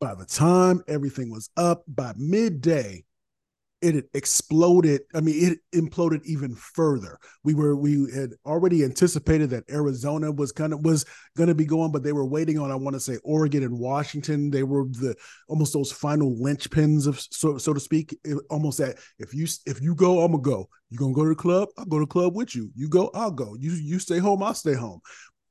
By 0.00 0.14
the 0.14 0.26
time 0.26 0.82
everything 0.88 1.30
was 1.30 1.48
up 1.56 1.84
by 1.88 2.12
midday, 2.16 3.04
it 3.82 4.08
exploded. 4.14 5.02
I 5.12 5.20
mean, 5.20 5.34
it 5.52 5.58
imploded 5.78 6.24
even 6.24 6.54
further. 6.54 7.18
We 7.42 7.54
were 7.54 7.76
we 7.76 8.10
had 8.14 8.30
already 8.46 8.84
anticipated 8.84 9.50
that 9.50 9.68
Arizona 9.68 10.30
was 10.30 10.52
kind 10.52 10.72
of 10.72 10.84
was 10.84 11.04
going 11.36 11.48
to 11.48 11.54
be 11.54 11.66
going, 11.66 11.90
but 11.90 12.04
they 12.04 12.12
were 12.12 12.24
waiting 12.24 12.58
on 12.58 12.70
I 12.70 12.76
want 12.76 12.94
to 12.94 13.00
say 13.00 13.18
Oregon 13.24 13.64
and 13.64 13.78
Washington. 13.78 14.50
They 14.50 14.62
were 14.62 14.84
the 14.84 15.16
almost 15.48 15.72
those 15.72 15.90
final 15.90 16.30
linchpins 16.30 17.06
of 17.06 17.20
so 17.20 17.58
so 17.58 17.74
to 17.74 17.80
speak. 17.80 18.16
It, 18.24 18.38
almost 18.48 18.78
that 18.78 18.98
if 19.18 19.34
you 19.34 19.46
if 19.66 19.82
you 19.82 19.94
go, 19.94 20.20
I'm 20.20 20.32
gonna 20.32 20.42
go. 20.42 20.68
You 20.90 20.98
gonna 20.98 21.14
go 21.14 21.24
to 21.24 21.30
the 21.30 21.34
club? 21.34 21.68
I'll 21.76 21.84
go 21.84 21.98
to 21.98 22.04
the 22.04 22.06
club 22.06 22.36
with 22.36 22.54
you. 22.54 22.70
You 22.76 22.88
go, 22.88 23.10
I'll 23.14 23.32
go. 23.32 23.56
You 23.58 23.72
you 23.72 23.98
stay 23.98 24.18
home, 24.18 24.42
I'll 24.42 24.54
stay 24.54 24.74
home. 24.74 25.00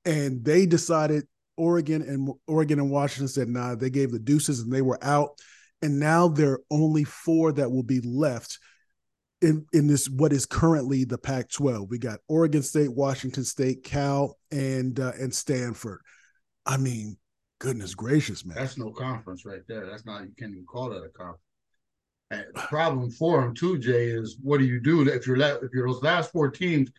And 0.06 0.44
they 0.44 0.66
decided 0.66 1.26
Oregon 1.58 2.02
and 2.02 2.30
Oregon 2.48 2.80
and 2.80 2.90
Washington 2.90 3.28
said 3.28 3.50
nah. 3.50 3.76
They 3.76 3.90
gave 3.90 4.12
the 4.12 4.20
deuces 4.20 4.62
and 4.62 4.72
they 4.72 4.82
were 4.82 5.04
out 5.04 5.32
and 5.82 6.00
now 6.00 6.28
there 6.28 6.54
are 6.54 6.62
only 6.70 7.04
four 7.04 7.52
that 7.54 7.72
will 7.72 7.84
be 7.84 8.02
left 8.02 8.60
in 9.42 9.66
in 9.74 9.88
this 9.88 10.10
what 10.10 10.34
is 10.34 10.46
currently 10.46 11.04
the 11.04 11.18
Pac-12. 11.18 11.90
We 11.90 11.98
got 11.98 12.20
Oregon 12.28 12.62
State, 12.62 12.94
Washington 12.94 13.44
State, 13.44 13.84
Cal, 13.84 14.38
and 14.52 15.00
uh, 15.00 15.14
and 15.20 15.34
Stanford. 15.34 16.02
I 16.66 16.78
mean, 16.78 17.18
goodness 17.60 17.96
gracious, 17.96 18.46
man. 18.46 18.58
That's 18.58 18.78
no 18.78 18.92
conference 18.92 19.46
right 19.46 19.62
there. 19.68 19.88
That's 19.88 20.06
not 20.06 20.22
you 20.22 20.34
can't 20.38 20.52
even 20.52 20.66
call 20.66 20.90
that 20.90 21.04
a 21.04 21.10
conference. 21.10 21.42
And 22.30 22.46
the 22.54 22.62
problem 22.62 23.12
for 23.12 23.42
them 23.42 23.54
too, 23.54 23.78
Jay, 23.78 24.06
is 24.06 24.38
what 24.42 24.60
do 24.60 24.66
you 24.66 24.80
do 24.80 25.08
if 25.08 25.28
you're 25.28 25.38
la- 25.38 25.60
if 25.62 25.72
you're 25.74 25.88
those 25.88 26.04
last 26.04 26.32
four 26.32 26.50
teams? 26.50 26.90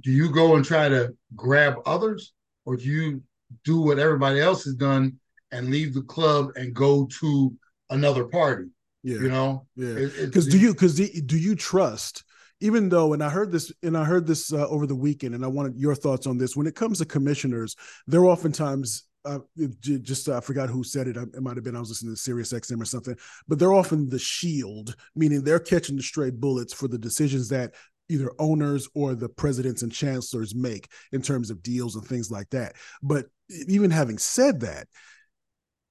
Do 0.00 0.10
you 0.10 0.32
go 0.32 0.56
and 0.56 0.64
try 0.64 0.88
to 0.88 1.14
grab 1.36 1.74
others, 1.84 2.32
or 2.64 2.76
do 2.76 2.84
you 2.84 3.22
do 3.64 3.80
what 3.80 3.98
everybody 3.98 4.40
else 4.40 4.64
has 4.64 4.74
done 4.74 5.18
and 5.52 5.70
leave 5.70 5.92
the 5.92 6.02
club 6.02 6.50
and 6.56 6.74
go 6.74 7.06
to 7.20 7.54
another 7.90 8.24
party? 8.24 8.70
yeah, 9.02 9.18
You 9.18 9.28
know, 9.28 9.66
yeah. 9.76 10.06
Because 10.20 10.46
do 10.46 10.58
you 10.58 10.72
because 10.72 10.96
do 10.96 11.36
you 11.36 11.54
trust? 11.54 12.24
Even 12.60 12.88
though, 12.88 13.12
and 13.12 13.22
I 13.22 13.28
heard 13.28 13.52
this, 13.52 13.70
and 13.82 13.96
I 13.98 14.04
heard 14.04 14.26
this 14.26 14.52
uh, 14.52 14.66
over 14.68 14.86
the 14.86 14.94
weekend, 14.94 15.34
and 15.34 15.44
I 15.44 15.48
wanted 15.48 15.76
your 15.76 15.94
thoughts 15.94 16.26
on 16.26 16.38
this. 16.38 16.56
When 16.56 16.66
it 16.66 16.74
comes 16.74 16.98
to 16.98 17.04
commissioners, 17.04 17.76
they're 18.06 18.24
oftentimes 18.24 19.04
uh, 19.26 19.40
just 19.80 20.28
uh, 20.28 20.36
I 20.36 20.40
forgot 20.40 20.70
who 20.70 20.84
said 20.84 21.08
it. 21.08 21.16
It 21.16 21.42
might 21.42 21.56
have 21.56 21.64
been 21.64 21.76
I 21.76 21.80
was 21.80 21.90
listening 21.90 22.14
to 22.14 22.20
Sirius 22.20 22.52
XM 22.52 22.80
or 22.80 22.86
something, 22.86 23.16
but 23.48 23.58
they're 23.58 23.72
often 23.72 24.08
the 24.08 24.18
shield, 24.18 24.96
meaning 25.14 25.42
they're 25.42 25.58
catching 25.58 25.96
the 25.96 26.02
stray 26.02 26.30
bullets 26.30 26.72
for 26.72 26.88
the 26.88 26.98
decisions 26.98 27.48
that 27.48 27.74
either 28.08 28.30
owners 28.38 28.86
or 28.94 29.14
the 29.14 29.28
presidents 29.28 29.82
and 29.82 29.92
chancellors 29.92 30.54
make 30.54 30.88
in 31.12 31.22
terms 31.22 31.50
of 31.50 31.62
deals 31.62 31.96
and 31.96 32.06
things 32.06 32.30
like 32.30 32.48
that. 32.50 32.74
But 33.02 33.26
even 33.66 33.90
having 33.90 34.18
said 34.18 34.60
that, 34.60 34.88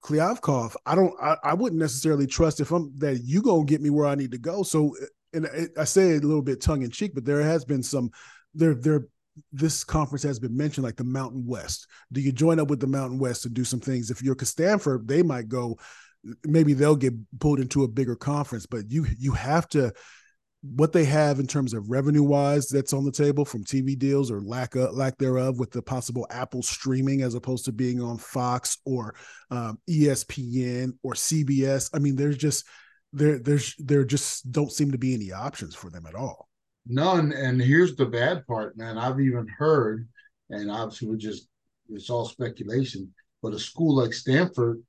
Kliavkoff, 0.04 0.76
I 0.86 0.96
don't, 0.96 1.13
I, 1.22 1.38
I 1.44 1.54
wouldn't 1.54 1.80
necessarily 1.80 2.28
trust 2.28 2.60
if 2.60 2.72
I'm 2.72 2.94
that 2.98 3.22
you 3.24 3.42
gonna 3.42 3.63
get 3.63 3.82
me 3.82 3.89
where 3.89 4.06
I 4.06 4.16
need 4.16 4.32
to 4.32 4.38
go. 4.38 4.63
So, 4.63 4.96
and 5.34 5.48
I- 5.48 5.84
say 5.86 6.12
it 6.12 6.24
a 6.24 6.28
little 6.28 6.42
bit 6.42 6.62
tongue 6.62 6.84
in 6.84 6.92
cheek, 6.92 7.13
but 7.16 7.26
there 7.26 7.42
has 7.42 7.63
been 7.63 7.82
some, 7.82 8.12
there, 8.54 8.76
there, 8.76 9.08
this 9.52 9.84
conference 9.84 10.24
has 10.24 10.39
been 10.39 10.56
mentioned 10.56 10.84
like 10.84 10.98
the 10.98 11.04
Mountain 11.04 11.46
West. 11.48 11.88
Do 12.12 12.22
you 12.22 12.32
join 12.32 12.60
up 12.60 12.70
with 12.70 12.82
the 12.82 12.88
Mountain 12.88 13.18
West 13.18 13.44
to 13.44 13.50
do 13.50 13.63
some 13.63 13.80
things? 13.80 14.12
If 14.12 14.22
you're 14.22 14.36
Stanford, 14.44 15.08
they 15.08 15.24
might 15.24 15.48
go, 15.48 15.80
maybe 16.46 16.74
they'll 16.74 16.96
get 16.96 17.13
pulled 17.39 17.60
into 17.60 17.84
a 17.84 17.88
bigger 17.88 18.16
conference, 18.16 18.66
but 18.66 18.92
you, 18.92 19.06
you 19.18 19.32
have 19.32 19.68
to, 19.70 19.94
what 20.63 20.93
they 20.93 21.04
have 21.04 21.39
in 21.39 21.47
terms 21.47 21.73
of 21.73 21.89
revenue 21.89 22.23
wise 22.23 22.67
that's 22.67 22.93
on 22.93 23.04
the 23.04 23.12
table 23.12 23.43
from 23.43 23.65
TV 23.65 23.99
deals 23.99 24.32
or 24.32 24.39
lack 24.39 24.76
of, 24.76 24.93
lack 24.93 25.17
thereof 25.17 25.60
with 25.60 25.71
the 25.71 25.82
possible 25.82 26.26
Apple 26.30 26.63
streaming 26.63 27.21
as 27.21 27.36
opposed 27.36 27.65
to 27.65 27.73
being 27.73 28.02
on 28.02 28.17
Fox 28.17 28.78
or 28.86 29.13
um, 29.52 29.78
ESPN 29.89 30.93
or 31.04 31.13
CBS. 31.13 31.89
I 31.93 31.99
mean, 31.99 32.15
there's 32.15 32.38
just 32.38 32.65
there 33.12 33.39
there's 33.39 33.76
there 33.78 34.06
just 34.06 34.52
don't 34.52 34.71
seem 34.71 34.91
to 34.93 34.97
be 34.97 35.13
any 35.13 35.34
options 35.34 35.76
for 35.76 35.89
them 35.89 36.06
at 36.06 36.15
all. 36.15 36.47
None. 36.88 37.34
And 37.34 37.62
here's 37.62 37.95
the 37.95 38.06
bad 38.06 38.47
part, 38.47 38.78
man. 38.78 38.97
I've 38.97 39.19
even 39.19 39.47
heard, 39.47 40.08
and 40.49 40.71
obviously 40.71 41.10
we're 41.10 41.17
just 41.17 41.47
it's 41.89 42.10
all 42.10 42.26
speculation, 42.26 43.13
but 43.41 43.54
a 43.54 43.60
school 43.60 43.95
like 43.95 44.13
Stanford, 44.13 44.82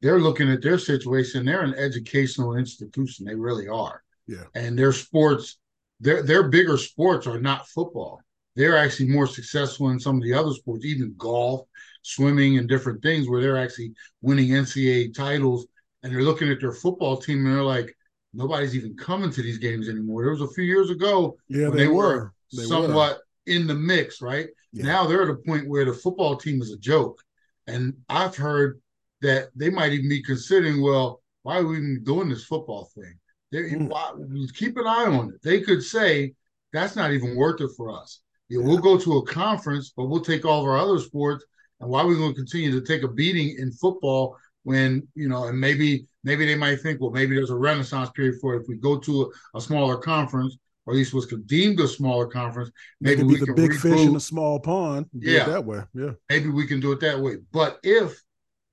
they're 0.00 0.20
looking 0.20 0.50
at 0.50 0.62
their 0.62 0.78
situation. 0.78 1.44
They're 1.44 1.60
an 1.60 1.74
educational 1.74 2.56
institution. 2.56 3.26
They 3.26 3.34
really 3.34 3.68
are. 3.68 4.02
Yeah. 4.28 4.44
And 4.54 4.78
their 4.78 4.92
sports, 4.92 5.58
their 6.00 6.22
their 6.22 6.44
bigger 6.48 6.76
sports 6.76 7.26
are 7.26 7.40
not 7.40 7.68
football. 7.68 8.20
They're 8.56 8.76
actually 8.78 9.08
more 9.08 9.26
successful 9.26 9.90
in 9.90 10.00
some 10.00 10.16
of 10.16 10.22
the 10.22 10.34
other 10.34 10.52
sports, 10.52 10.84
even 10.84 11.14
golf, 11.16 11.66
swimming, 12.02 12.58
and 12.58 12.68
different 12.68 13.02
things 13.02 13.28
where 13.28 13.40
they're 13.40 13.56
actually 13.56 13.92
winning 14.20 14.52
NCAA 14.52 15.10
titles. 15.10 15.66
And 16.02 16.12
they're 16.12 16.22
looking 16.22 16.50
at 16.50 16.60
their 16.60 16.72
football 16.72 17.16
team 17.16 17.46
and 17.46 17.54
they're 17.54 17.62
like, 17.62 17.94
nobody's 18.34 18.76
even 18.76 18.96
coming 18.96 19.30
to 19.30 19.42
these 19.42 19.58
games 19.58 19.88
anymore. 19.88 20.22
There 20.22 20.32
was 20.32 20.40
a 20.40 20.48
few 20.54 20.64
years 20.64 20.90
ago 20.90 21.36
Yeah, 21.48 21.68
when 21.68 21.76
they, 21.76 21.84
they 21.84 21.88
were. 21.88 21.94
were 21.94 22.32
They 22.52 22.62
somewhat 22.64 23.20
in 23.46 23.66
the 23.66 23.74
mix, 23.74 24.20
right? 24.20 24.48
Yeah. 24.72 24.84
Now 24.84 25.06
they're 25.06 25.22
at 25.22 25.30
a 25.30 25.34
point 25.46 25.68
where 25.68 25.84
the 25.84 25.92
football 25.92 26.36
team 26.36 26.60
is 26.62 26.72
a 26.72 26.78
joke. 26.78 27.20
And 27.66 27.94
I've 28.08 28.36
heard 28.36 28.80
that 29.22 29.48
they 29.56 29.70
might 29.70 29.92
even 29.92 30.08
be 30.08 30.22
considering, 30.22 30.80
well, 30.82 31.22
why 31.42 31.58
are 31.58 31.66
we 31.66 31.76
even 31.78 32.02
doing 32.04 32.28
this 32.28 32.44
football 32.44 32.90
thing? 32.94 33.18
They, 33.50 33.70
Mm. 33.70 34.54
keep 34.54 34.76
an 34.76 34.86
eye 34.86 35.06
on 35.06 35.30
it. 35.30 35.42
They 35.42 35.60
could 35.60 35.82
say, 35.82 36.34
that's 36.72 36.96
not 36.96 37.12
even 37.12 37.36
worth 37.36 37.60
it 37.60 37.70
for 37.76 37.90
us. 37.90 38.20
Yeah, 38.48 38.60
we'll 38.62 38.78
go 38.78 38.98
to 38.98 39.18
a 39.18 39.26
conference, 39.26 39.92
but 39.96 40.06
we'll 40.06 40.20
take 40.20 40.44
all 40.44 40.60
of 40.60 40.66
our 40.66 40.76
other 40.78 40.98
sports. 40.98 41.44
And 41.80 41.90
why 41.90 42.00
are 42.02 42.06
we 42.06 42.16
going 42.16 42.32
to 42.32 42.36
continue 42.36 42.72
to 42.72 42.84
take 42.86 43.02
a 43.02 43.08
beating 43.08 43.56
in 43.58 43.70
football 43.72 44.36
when, 44.64 45.06
you 45.14 45.28
know, 45.28 45.44
and 45.44 45.58
maybe 45.58 46.06
maybe 46.24 46.44
they 46.44 46.56
might 46.56 46.80
think, 46.80 47.00
well, 47.00 47.10
maybe 47.10 47.34
there's 47.34 47.50
a 47.50 47.56
renaissance 47.56 48.10
period 48.10 48.34
for 48.40 48.54
it. 48.54 48.62
If 48.62 48.68
we 48.68 48.76
go 48.76 48.98
to 48.98 49.32
a, 49.54 49.58
a 49.58 49.60
smaller 49.60 49.96
conference, 49.96 50.56
or 50.84 50.92
at 50.92 50.96
least 50.96 51.14
was 51.14 51.26
deemed 51.46 51.78
a 51.80 51.88
smaller 51.88 52.26
conference, 52.26 52.70
maybe 53.00 53.22
we 53.22 53.38
can 53.38 53.54
big 53.54 53.74
fish 53.74 54.00
in 54.00 54.16
a 54.16 54.20
small 54.20 54.58
pond. 54.58 55.06
Yeah. 55.12 55.44
that 55.44 55.64
way. 55.64 55.82
Yeah. 55.94 56.12
maybe 56.28 56.48
we 56.48 56.66
can 56.66 56.80
do 56.80 56.92
it 56.92 57.00
that 57.00 57.20
way. 57.20 57.36
But 57.52 57.78
if 57.82 58.20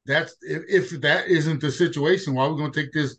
that's 0.06 0.36
if, 0.42 0.64
if 0.68 1.02
that 1.02 1.28
isn't 1.28 1.62
the 1.62 1.72
situation, 1.72 2.34
why 2.34 2.46
are 2.46 2.52
we 2.52 2.58
going 2.58 2.72
to 2.72 2.82
take 2.82 2.92
this 2.92 3.18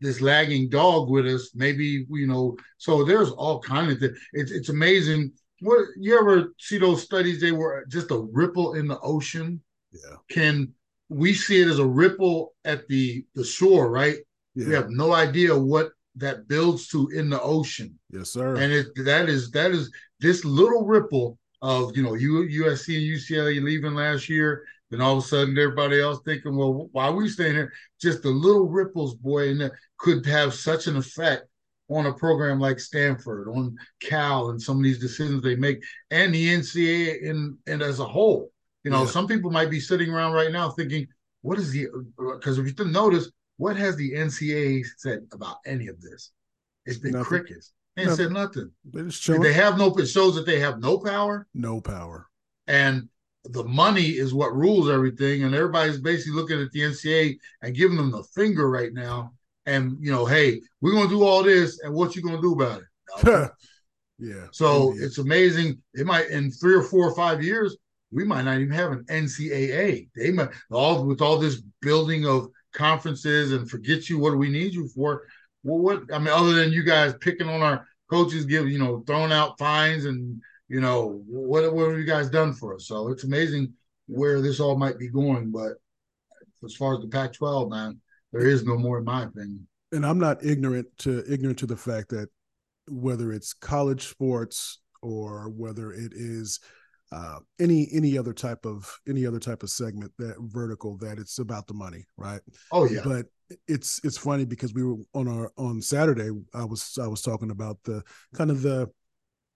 this 0.00 0.20
lagging 0.20 0.68
dog 0.68 1.10
with 1.10 1.26
us? 1.26 1.50
Maybe 1.54 2.06
you 2.10 2.26
know. 2.26 2.56
So 2.78 3.04
there's 3.04 3.30
all 3.30 3.60
kind 3.60 3.90
of 3.92 4.00
th- 4.00 4.12
it's 4.32 4.50
it's 4.50 4.68
amazing. 4.68 5.32
What 5.60 5.86
you 5.98 6.18
ever 6.18 6.54
see 6.58 6.78
those 6.78 7.02
studies? 7.02 7.40
They 7.40 7.52
were 7.52 7.84
just 7.88 8.10
a 8.10 8.18
ripple 8.32 8.74
in 8.74 8.88
the 8.88 8.98
ocean. 9.00 9.60
Yeah. 9.92 10.16
Can 10.30 10.72
we 11.08 11.34
see 11.34 11.60
it 11.60 11.68
as 11.68 11.78
a 11.78 11.86
ripple 11.86 12.54
at 12.64 12.86
the 12.88 13.24
the 13.34 13.44
shore? 13.44 13.90
Right. 13.90 14.16
Yeah. 14.54 14.66
We 14.68 14.74
have 14.74 14.90
no 14.90 15.12
idea 15.12 15.56
what 15.56 15.90
that 16.16 16.48
builds 16.48 16.88
to 16.88 17.08
in 17.10 17.30
the 17.30 17.40
ocean 17.40 17.96
Yes, 18.10 18.30
sir. 18.30 18.56
and 18.56 18.72
it 18.72 18.88
that 19.04 19.28
is 19.28 19.50
that 19.52 19.70
is 19.70 19.90
this 20.18 20.44
little 20.44 20.84
ripple 20.84 21.38
of 21.62 21.96
you 21.96 22.02
know 22.02 22.14
U, 22.14 22.48
USC 22.64 22.96
and 22.96 23.06
UCLA 23.06 23.62
leaving 23.62 23.94
last 23.94 24.28
year. 24.28 24.64
Then 24.90 25.00
all 25.00 25.18
of 25.18 25.24
a 25.24 25.26
sudden, 25.26 25.56
everybody 25.56 26.00
else 26.00 26.20
thinking, 26.24 26.56
well, 26.56 26.88
why 26.92 27.06
are 27.06 27.14
we 27.14 27.28
staying 27.28 27.54
here? 27.54 27.72
Just 28.00 28.22
the 28.22 28.30
little 28.30 28.68
ripples, 28.68 29.14
boy, 29.14 29.50
and 29.50 29.70
could 29.98 30.26
have 30.26 30.52
such 30.52 30.86
an 30.88 30.96
effect 30.96 31.44
on 31.88 32.06
a 32.06 32.12
program 32.12 32.58
like 32.60 32.78
Stanford, 32.80 33.48
on 33.48 33.76
Cal, 34.00 34.50
and 34.50 34.60
some 34.60 34.78
of 34.78 34.82
these 34.82 34.98
decisions 34.98 35.42
they 35.42 35.56
make, 35.56 35.82
and 36.10 36.34
the 36.34 36.48
NCAA 36.54 37.22
in 37.22 37.56
and 37.66 37.82
as 37.82 38.00
a 38.00 38.04
whole. 38.04 38.50
You 38.84 38.90
know, 38.90 39.04
Yeah. 39.04 39.10
some 39.10 39.26
people 39.28 39.50
might 39.50 39.70
be 39.70 39.80
sitting 39.80 40.10
around 40.10 40.32
right 40.32 40.52
now 40.52 40.70
thinking, 40.70 41.06
what 41.42 41.58
is 41.58 41.70
the? 41.72 41.88
Because 42.18 42.58
if 42.58 42.66
you 42.66 42.72
didn't 42.72 42.92
notice, 42.92 43.30
what 43.56 43.76
has 43.76 43.96
the 43.96 44.12
NCAA 44.12 44.84
said 44.98 45.26
about 45.32 45.56
any 45.66 45.88
of 45.88 46.00
this? 46.00 46.32
It's 46.86 46.98
been 46.98 47.12
nothing. 47.12 47.24
crickets. 47.26 47.72
They 47.96 48.04
nothing. 48.04 48.16
said 48.16 48.32
nothing. 48.32 48.70
They 48.84 49.02
just 49.02 49.26
They 49.42 49.52
have 49.52 49.76
no. 49.76 49.94
It 49.96 50.06
shows 50.06 50.34
that 50.36 50.46
they 50.46 50.60
have 50.60 50.78
no 50.80 50.98
power. 50.98 51.46
No 51.54 51.80
power. 51.80 52.28
And 52.66 53.08
the 53.44 53.64
money 53.64 54.08
is 54.08 54.34
what 54.34 54.54
rules 54.54 54.90
everything, 54.90 55.44
and 55.44 55.54
everybody's 55.54 55.98
basically 55.98 56.34
looking 56.34 56.60
at 56.60 56.70
the 56.72 56.80
NCAA 56.80 57.38
and 57.62 57.74
giving 57.74 57.96
them 57.96 58.10
the 58.10 58.22
finger 58.34 58.68
right 58.68 58.92
now. 58.92 59.32
And 59.66 59.96
you 60.00 60.10
know, 60.10 60.26
hey, 60.26 60.60
we're 60.80 60.92
gonna 60.92 61.08
do 61.08 61.22
all 61.22 61.42
this, 61.42 61.80
and 61.80 61.94
what 61.94 62.14
you 62.16 62.22
gonna 62.22 62.40
do 62.40 62.52
about 62.52 62.82
it? 62.82 63.50
yeah. 64.18 64.46
So 64.52 64.94
it's 64.96 65.18
amazing. 65.18 65.80
It 65.94 66.06
might 66.06 66.28
in 66.28 66.50
three 66.50 66.74
or 66.74 66.82
four 66.82 67.08
or 67.08 67.14
five 67.14 67.42
years, 67.42 67.76
we 68.12 68.24
might 68.24 68.42
not 68.42 68.58
even 68.58 68.74
have 68.74 68.92
an 68.92 69.04
NCAA. 69.08 70.08
They 70.14 70.30
might 70.32 70.50
all 70.70 71.04
with 71.04 71.22
all 71.22 71.38
this 71.38 71.62
building 71.80 72.26
of 72.26 72.48
conferences 72.72 73.52
and 73.52 73.70
forget 73.70 74.08
you. 74.08 74.18
What 74.18 74.30
do 74.30 74.36
we 74.36 74.50
need 74.50 74.74
you 74.74 74.88
for? 74.88 75.24
Well, 75.62 75.78
what 75.78 76.02
I 76.12 76.18
mean, 76.18 76.28
other 76.28 76.52
than 76.52 76.72
you 76.72 76.82
guys 76.82 77.14
picking 77.20 77.48
on 77.48 77.62
our 77.62 77.86
coaches, 78.10 78.44
give 78.44 78.68
you 78.68 78.78
know, 78.78 79.02
throwing 79.06 79.32
out 79.32 79.58
fines 79.58 80.04
and 80.04 80.40
you 80.70 80.80
know, 80.80 81.22
what 81.26 81.74
what 81.74 81.88
have 81.88 81.98
you 81.98 82.04
guys 82.04 82.30
done 82.30 82.52
for 82.52 82.76
us? 82.76 82.86
So 82.86 83.08
it's 83.08 83.24
amazing 83.24 83.74
where 84.06 84.40
this 84.40 84.60
all 84.60 84.78
might 84.78 84.98
be 84.98 85.08
going. 85.08 85.50
But 85.50 85.72
as 86.64 86.76
far 86.76 86.94
as 86.94 87.00
the 87.00 87.08
Pac-12, 87.08 87.70
man, 87.70 88.00
there 88.32 88.46
is 88.46 88.64
no 88.64 88.78
more, 88.78 88.98
in 88.98 89.04
my 89.04 89.24
opinion. 89.24 89.66
And 89.90 90.06
I'm 90.06 90.20
not 90.20 90.44
ignorant 90.44 90.86
to 90.98 91.24
ignorant 91.28 91.58
to 91.58 91.66
the 91.66 91.76
fact 91.76 92.10
that 92.10 92.28
whether 92.88 93.32
it's 93.32 93.52
college 93.52 94.06
sports 94.06 94.78
or 95.02 95.48
whether 95.50 95.92
it 95.92 96.12
is 96.14 96.60
uh, 97.10 97.40
any 97.58 97.88
any 97.92 98.16
other 98.16 98.32
type 98.32 98.64
of 98.64 98.96
any 99.08 99.26
other 99.26 99.40
type 99.40 99.64
of 99.64 99.70
segment 99.70 100.12
that 100.18 100.36
vertical 100.38 100.96
that 100.98 101.18
it's 101.18 101.40
about 101.40 101.66
the 101.66 101.74
money, 101.74 102.04
right? 102.16 102.40
Oh 102.70 102.88
yeah. 102.88 103.00
But 103.02 103.26
it's 103.66 104.00
it's 104.04 104.18
funny 104.18 104.44
because 104.44 104.72
we 104.72 104.84
were 104.84 104.98
on 105.14 105.26
our 105.26 105.50
on 105.56 105.82
Saturday. 105.82 106.30
I 106.54 106.64
was 106.64 106.96
I 107.02 107.08
was 107.08 107.22
talking 107.22 107.50
about 107.50 107.78
the 107.82 108.04
kind 108.34 108.52
of 108.52 108.62
the 108.62 108.88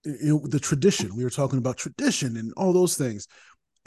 you 0.05 0.39
know, 0.41 0.47
the 0.47 0.59
tradition. 0.59 1.15
We 1.15 1.23
were 1.23 1.29
talking 1.29 1.59
about 1.59 1.77
tradition 1.77 2.37
and 2.37 2.53
all 2.55 2.73
those 2.73 2.97
things. 2.97 3.27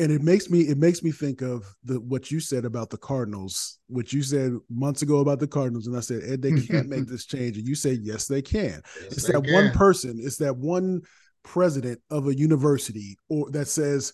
And 0.00 0.12
it 0.12 0.22
makes 0.22 0.48
me 0.48 0.60
it 0.60 0.78
makes 0.78 1.02
me 1.02 1.10
think 1.10 1.42
of 1.42 1.64
the 1.82 2.00
what 2.00 2.30
you 2.30 2.38
said 2.38 2.64
about 2.64 2.88
the 2.88 2.98
Cardinals, 2.98 3.80
what 3.88 4.12
you 4.12 4.22
said 4.22 4.52
months 4.70 5.02
ago 5.02 5.18
about 5.18 5.40
the 5.40 5.48
Cardinals, 5.48 5.88
and 5.88 5.96
I 5.96 6.00
said, 6.00 6.22
Ed, 6.24 6.40
they 6.40 6.52
can't 6.52 6.88
make 6.88 7.06
this 7.08 7.26
change, 7.26 7.58
and 7.58 7.66
you 7.66 7.74
say, 7.74 7.92
yes, 7.92 8.26
they 8.26 8.40
can. 8.40 8.80
Yes, 9.02 9.12
it's 9.12 9.26
they 9.26 9.32
that 9.32 9.44
can. 9.44 9.52
one 9.52 9.70
person, 9.72 10.20
it's 10.22 10.36
that 10.36 10.56
one 10.56 11.02
president 11.42 12.00
of 12.10 12.28
a 12.28 12.36
university, 12.36 13.16
or 13.28 13.50
that 13.50 13.66
says 13.66 14.12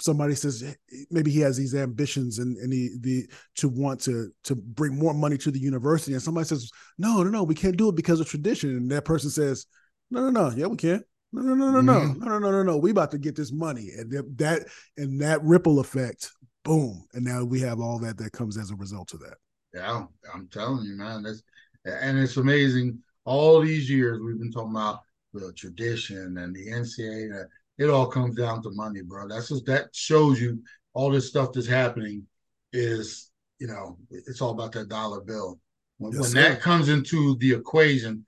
somebody 0.00 0.34
says 0.34 0.76
maybe 1.10 1.30
he 1.30 1.40
has 1.40 1.56
these 1.56 1.74
ambitions 1.74 2.38
and 2.38 2.56
and 2.58 2.72
he, 2.72 2.90
the 3.00 3.26
to 3.54 3.68
want 3.68 4.00
to 4.00 4.28
to 4.42 4.54
bring 4.54 4.94
more 4.94 5.14
money 5.14 5.38
to 5.38 5.50
the 5.50 5.58
university, 5.58 6.12
and 6.12 6.22
somebody 6.22 6.46
says, 6.46 6.70
no, 6.98 7.22
no, 7.22 7.30
no, 7.30 7.44
we 7.44 7.54
can't 7.54 7.78
do 7.78 7.88
it 7.88 7.96
because 7.96 8.20
of 8.20 8.28
tradition, 8.28 8.76
and 8.76 8.90
that 8.90 9.06
person 9.06 9.30
says, 9.30 9.64
no, 10.10 10.28
no, 10.28 10.30
no, 10.30 10.54
yeah, 10.54 10.66
we 10.66 10.76
can. 10.76 11.02
No, 11.34 11.42
no, 11.42 11.70
no, 11.70 11.80
no, 11.80 11.92
mm-hmm. 11.92 12.20
no, 12.20 12.28
no, 12.28 12.38
no, 12.38 12.50
no, 12.52 12.62
no. 12.62 12.76
We 12.76 12.92
about 12.92 13.10
to 13.10 13.18
get 13.18 13.34
this 13.34 13.50
money, 13.50 13.90
and 13.98 14.10
that 14.38 14.66
and 14.96 15.20
that 15.20 15.42
ripple 15.42 15.80
effect, 15.80 16.30
boom, 16.62 17.04
and 17.12 17.24
now 17.24 17.42
we 17.42 17.60
have 17.60 17.80
all 17.80 17.98
that 18.00 18.16
that 18.18 18.30
comes 18.30 18.56
as 18.56 18.70
a 18.70 18.76
result 18.76 19.12
of 19.14 19.20
that. 19.20 19.34
Yeah, 19.74 20.04
I'm 20.32 20.48
telling 20.48 20.86
you, 20.86 20.94
man. 20.94 21.24
That's 21.24 21.42
and 21.84 22.20
it's 22.20 22.36
amazing. 22.36 23.00
All 23.24 23.60
these 23.60 23.90
years 23.90 24.20
we've 24.22 24.38
been 24.38 24.52
talking 24.52 24.70
about 24.70 25.00
the 25.32 25.52
tradition 25.54 26.38
and 26.38 26.54
the 26.54 26.68
NCAA. 26.68 27.46
It 27.78 27.90
all 27.90 28.06
comes 28.06 28.36
down 28.36 28.62
to 28.62 28.70
money, 28.70 29.02
bro. 29.02 29.26
That's 29.26 29.48
just 29.48 29.66
that 29.66 29.88
shows 29.92 30.40
you 30.40 30.62
all 30.92 31.10
this 31.10 31.28
stuff 31.28 31.52
that's 31.52 31.66
happening 31.66 32.24
is 32.72 33.30
you 33.58 33.66
know 33.66 33.98
it's 34.10 34.40
all 34.40 34.52
about 34.52 34.70
that 34.72 34.88
dollar 34.88 35.20
bill. 35.20 35.58
When, 35.98 36.12
yes, 36.12 36.22
when 36.22 36.44
that 36.44 36.60
comes 36.60 36.88
into 36.88 37.36
the 37.38 37.54
equation, 37.54 38.24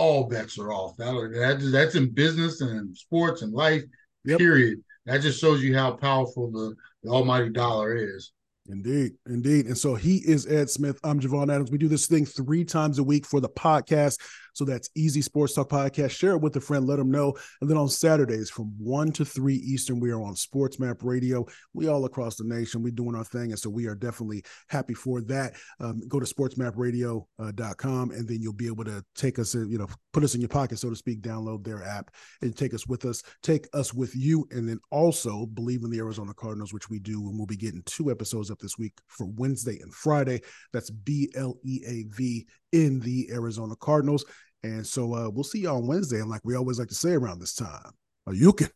all 0.00 0.24
bets 0.24 0.58
are 0.58 0.72
off. 0.72 0.96
That, 0.96 1.12
that 1.34 1.70
that's 1.70 1.94
in 1.94 2.10
business 2.10 2.62
and 2.62 2.70
in 2.70 2.94
sports 2.94 3.42
and 3.42 3.52
life. 3.52 3.82
Yep. 4.24 4.38
Period. 4.38 4.78
That 5.04 5.20
just 5.20 5.40
shows 5.40 5.62
you 5.62 5.76
how 5.76 5.92
powerful 5.92 6.50
the, 6.50 6.74
the 7.02 7.10
almighty 7.10 7.50
dollar 7.50 7.94
is. 7.94 8.32
Indeed, 8.66 9.12
indeed. 9.26 9.66
And 9.66 9.76
so 9.76 9.94
he 9.94 10.16
is 10.16 10.46
Ed 10.46 10.70
Smith. 10.70 10.98
I'm 11.04 11.20
Javon 11.20 11.52
Adams. 11.52 11.70
We 11.70 11.78
do 11.78 11.88
this 11.88 12.06
thing 12.06 12.24
three 12.24 12.64
times 12.64 12.98
a 12.98 13.02
week 13.02 13.26
for 13.26 13.40
the 13.40 13.48
podcast. 13.48 14.18
So 14.54 14.64
that's 14.64 14.90
EZ 14.96 15.24
Sports 15.24 15.54
Talk 15.54 15.68
Podcast. 15.68 16.10
Share 16.10 16.32
it 16.32 16.40
with 16.40 16.56
a 16.56 16.60
friend, 16.60 16.86
let 16.86 16.96
them 16.96 17.10
know. 17.10 17.34
And 17.60 17.70
then 17.70 17.76
on 17.76 17.88
Saturdays 17.88 18.50
from 18.50 18.74
1 18.78 19.12
to 19.12 19.24
3 19.24 19.54
Eastern, 19.54 20.00
we 20.00 20.10
are 20.10 20.22
on 20.22 20.34
SportsMap 20.34 21.02
Radio. 21.02 21.46
We 21.74 21.88
all 21.88 22.04
across 22.04 22.36
the 22.36 22.44
nation, 22.44 22.82
we're 22.82 22.90
doing 22.90 23.14
our 23.14 23.24
thing. 23.24 23.50
And 23.50 23.58
so 23.58 23.70
we 23.70 23.86
are 23.86 23.94
definitely 23.94 24.44
happy 24.68 24.94
for 24.94 25.20
that. 25.22 25.54
Um, 25.78 26.00
go 26.08 26.20
to 26.20 26.26
sportsmapradio.com 26.26 28.10
uh, 28.10 28.14
and 28.14 28.28
then 28.28 28.40
you'll 28.40 28.52
be 28.52 28.66
able 28.66 28.84
to 28.84 29.04
take 29.14 29.38
us, 29.38 29.54
in, 29.54 29.70
you 29.70 29.78
know, 29.78 29.88
put 30.12 30.24
us 30.24 30.34
in 30.34 30.40
your 30.40 30.48
pocket, 30.48 30.78
so 30.78 30.90
to 30.90 30.96
speak, 30.96 31.22
download 31.22 31.64
their 31.64 31.84
app 31.84 32.10
and 32.42 32.56
take 32.56 32.74
us 32.74 32.86
with 32.86 33.04
us, 33.04 33.22
take 33.42 33.66
us 33.72 33.94
with 33.94 34.14
you. 34.14 34.46
And 34.50 34.68
then 34.68 34.78
also 34.90 35.46
Bleav 35.46 35.84
in 35.84 35.90
the 35.90 35.98
Arizona 35.98 36.34
Cardinals, 36.34 36.72
which 36.72 36.90
we 36.90 36.98
do. 36.98 37.28
And 37.28 37.36
we'll 37.36 37.46
be 37.46 37.56
getting 37.56 37.82
two 37.86 38.10
episodes 38.10 38.50
up 38.50 38.58
this 38.58 38.78
week 38.78 38.94
for 39.08 39.26
Wednesday 39.26 39.78
and 39.80 39.94
Friday. 39.94 40.40
That's 40.72 40.90
B 40.90 41.30
L 41.34 41.56
E 41.64 41.82
A 41.86 42.04
V 42.14 42.46
in 42.72 43.00
the 43.00 43.30
Arizona 43.32 43.74
Cardinals. 43.76 44.24
And 44.62 44.86
so 44.86 45.14
uh, 45.14 45.30
we'll 45.30 45.44
see 45.44 45.60
you 45.60 45.70
on 45.70 45.86
Wednesday. 45.86 46.20
And 46.20 46.30
like 46.30 46.42
we 46.44 46.56
always 46.56 46.78
like 46.78 46.88
to 46.88 46.94
say 46.94 47.12
around 47.12 47.40
this 47.40 47.54
time, 47.54 47.92
you 48.30 48.52
can. 48.52 48.68